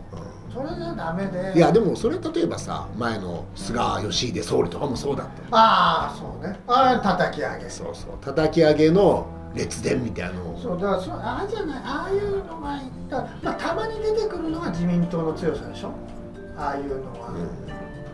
[0.59, 1.52] それじゃダメで。
[1.56, 6.59] いやでもそれ例えばさ前の菅義偉総理とかもそうだったああそうね。
[6.66, 7.70] あれ叩き上げ。
[7.70, 8.11] そうそう。
[8.20, 10.59] 叩き上げの列伝みたいなのを。
[10.59, 11.82] そうだからそああじゃない。
[11.84, 15.92] ああいうのがいったまあたまに出てくるのが自民党の強さでしょ。
[16.56, 17.30] ああいうのは、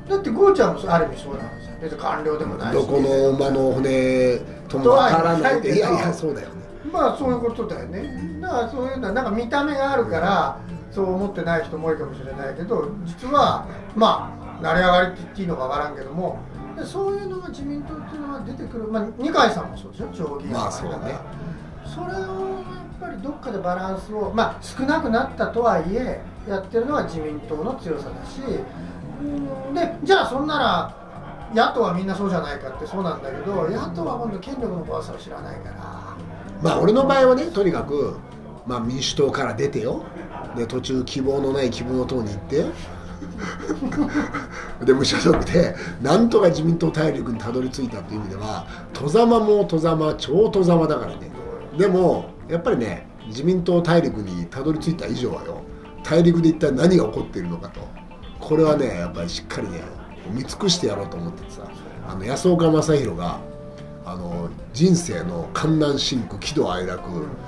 [0.06, 1.76] だってゴーちゃんもそうある意味そうなんですよ。
[1.80, 2.74] 別に官僚でもないし。
[2.74, 4.38] どこの馬の骨
[4.68, 5.74] ともわからないって。
[5.74, 6.54] いやいやそうだよね。
[6.92, 8.38] まあそういうことだよね。
[8.42, 10.58] だからそういうのはなんか見た目があるから
[10.94, 13.66] そう思ってない人も多いかもしれないけど実は
[13.96, 16.38] まあ成り上がりって言っていいのかわからんけども
[16.76, 21.18] でそういうのが自民党っていうのは出てくる、まあ、二階さんもそうでしょ町議員まあそうね。
[21.84, 28.40] それをやっぱりどっかでバランスをまあ少なくなったとはいえやってるのは自民党の強さだし
[29.22, 31.04] うんでじゃあそんなら
[31.54, 36.16] 野党はみんなそうじゃないかってそうなんだけど野党は今度権力の怖さを知らないから。
[36.62, 38.16] まあ俺の場合はねとにかく、
[38.66, 40.02] まあ、民主党から出てよ
[40.56, 42.64] で途中希望のない希望の党に行って。
[44.84, 51.30] で無所属でなんとか自民党大陸にたどり着いたっていう意味では戸様も戸様超戸様だからね。
[51.76, 55.62] でもやっぱりね自民党大陸にたどり着いた以上はよ
[56.02, 57.80] 大陸で一体何が起こっているのかと。
[58.40, 59.82] これはねやっぱりしっかりね
[60.30, 61.62] 見尽くしてやろうと思っててさ。
[62.06, 63.40] あの安岡正弘が
[64.04, 67.02] あの人生の観難深苦喜怒哀楽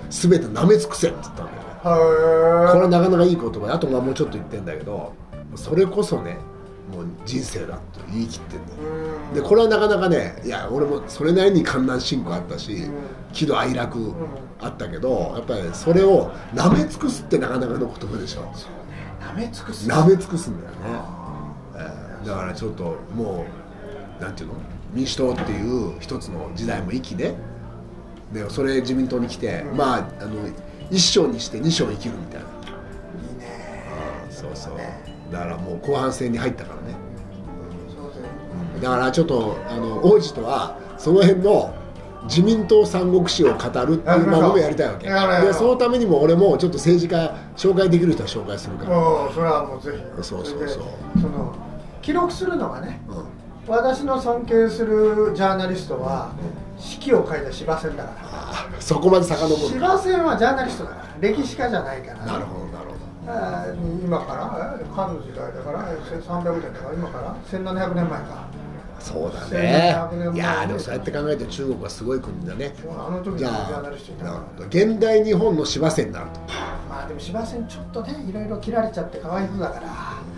[0.09, 1.66] 全て舐め尽くせって言ったんだよ。
[1.87, 5.13] これはなかなかいい言葉であとまあもうちょっと言ってんだけど
[5.55, 6.37] それこそね
[6.93, 8.79] もう人生だと言い切ってんだよ。
[9.35, 12.91] でこれはなかなかねいや俺もそれなりに観難深苦あったし
[13.33, 14.13] 喜怒哀楽
[14.61, 18.53] あったけどやっぱりそれを舐め尽くすってなかなかの言葉でしょ。
[19.21, 19.89] 舐め尽くす。
[19.89, 20.77] 舐め尽くすんだよね、
[21.77, 23.45] えーだからちょっとも
[24.19, 24.55] うなんていうの？
[24.93, 27.35] 民主党っていう一つの時代も生きで
[28.33, 30.49] でそれ自民党に来て、まああの
[30.91, 32.47] 一生にして二生生きるみたいな。
[32.47, 33.85] いいね。
[33.91, 34.51] あーそう。
[34.55, 34.75] そう
[35.33, 36.95] だからもう後半戦に入ったからね。
[37.89, 41.75] そうだよだからちょっとあの王子とはその辺の
[42.25, 45.09] 自民党三国志を語るっていう番組をやりたいわけ。
[45.47, 48.91] でそのためにも俺もちょっと政治家紹介できる人は紹介するから、
[49.33, 50.25] それはもうぜひ。
[50.25, 50.83] そうそうそう。
[51.21, 51.55] その
[52.03, 53.25] 記録するのがねうん。
[53.69, 56.31] 私の尊敬するジャーナリストは
[56.79, 58.26] 四季を書いた司馬遷だから
[58.81, 62.27] そこまで遡司る馬遷はジャーナリストだから歴史家じゃないから。
[62.27, 62.93] なるほどなるほ
[63.29, 64.79] あー今から？
[64.81, 65.89] え漢の時代だから？
[65.91, 66.95] え1300年だから？
[66.95, 68.47] 今から1700年前かど
[69.01, 69.95] そうだね。
[69.97, 72.73] 1700年前いやーでもそうやって考えて中国はすごい国だね。
[72.89, 73.83] あの時じゃャーあ
[74.69, 76.27] 現代日本の司馬遷になる
[76.89, 79.81] まあでも司馬遷ちょっとねいろいろ切られちゃってかわいそうだから。
[79.81, 79.87] と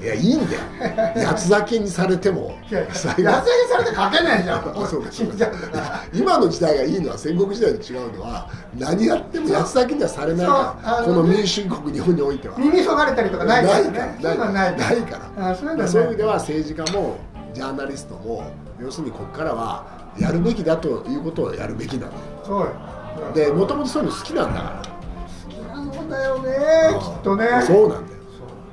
[0.00, 1.26] いやいいんだよ。
[1.26, 2.56] 八つ咲きにされても。
[2.70, 4.58] いやいや最後安上げされて書けないじゃん。
[4.60, 5.52] あそうか死んじゃう
[6.14, 12.54] 今の時代がいいのは戦国時代と違うのは何やっても八つ咲きにはされないからこの民主主義国日本においては。
[12.58, 13.90] 耳そがれたりとかないからね。
[13.90, 15.50] ないそういうのはないから。
[15.50, 17.16] あそういう意味では政治家も
[17.52, 18.44] ジャーナリストも
[18.80, 19.84] 要するにここからは
[20.16, 22.12] やるべきだということをやるべきなの。
[22.44, 22.66] そ
[23.34, 24.82] でもともとそういうの好きなんだから。
[25.44, 25.54] 好き
[25.96, 26.50] なんだよね
[26.94, 27.00] うん。
[27.00, 27.46] きっとね。
[27.66, 28.18] そうなんだよ。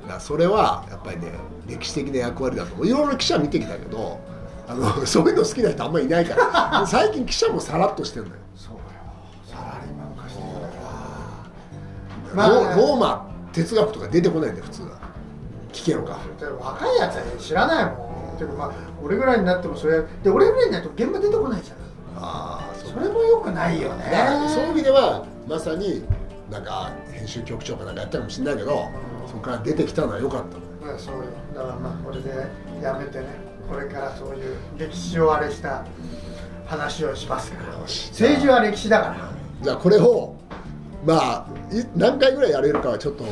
[0.06, 1.32] だからそれはりね
[1.66, 4.20] 歴史的な役割だといろいろ記者見てきたけど
[4.68, 6.86] あの そういうの好きな人あんまりいないから。
[6.86, 8.40] 最近記者もさらっとしてるんだよ。
[8.56, 8.80] そうよ。
[9.44, 10.66] サラリーマン化してるか
[12.34, 12.34] ら。
[12.34, 14.88] まあ、まあローマ哲学とか出てこないんだよ普通は。
[15.72, 17.90] 聞けよかで若いやつは知らないも
[18.34, 18.36] ん。
[18.36, 18.70] ていうかまあ
[19.02, 21.76] 俺ぐらいになってもそれで俺ぐらいになると現場出てこないじゃん。
[22.18, 24.04] ああそうそれもよくないよね。
[24.48, 26.04] そういう意味ではまさに
[26.50, 28.88] なんか編集局長かなんかやったかもしれないけど
[29.26, 31.22] そこから出てきたのは良かったのまあそうよ
[31.54, 32.30] だからまあこれで
[32.82, 33.26] やめてね
[33.68, 35.84] これからそういう歴史をあれした
[36.66, 37.78] 話をしますから。
[37.78, 39.30] 政治は歴史だから。
[39.62, 40.36] じゃあこれを
[41.04, 43.24] まあい何回ぐらいやれるかはちょっと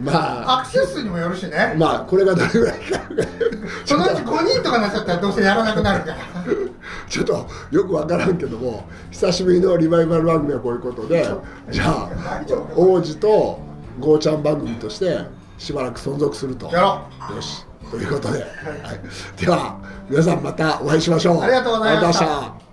[0.00, 0.60] まあ。
[0.60, 3.00] アクセス数にもよるしね、まあこれがどれぐらいか。
[3.84, 6.16] そのうち5人とかなっちゃったらどうせやらなくなるから。
[7.08, 11.26] ちょっとよくわからんけども久しぶりのリバイバル番組はこういうことで
[11.70, 12.10] じゃあ
[12.76, 13.60] 王子と
[13.98, 15.18] ゴーちゃん番組として
[15.58, 16.70] しばらく存続すると。
[16.70, 17.02] よ
[17.40, 17.66] し。
[17.90, 19.80] ということで、はい、では
[20.10, 21.40] 皆さんまたお会いしましょう。
[21.40, 22.67] ありがとうございました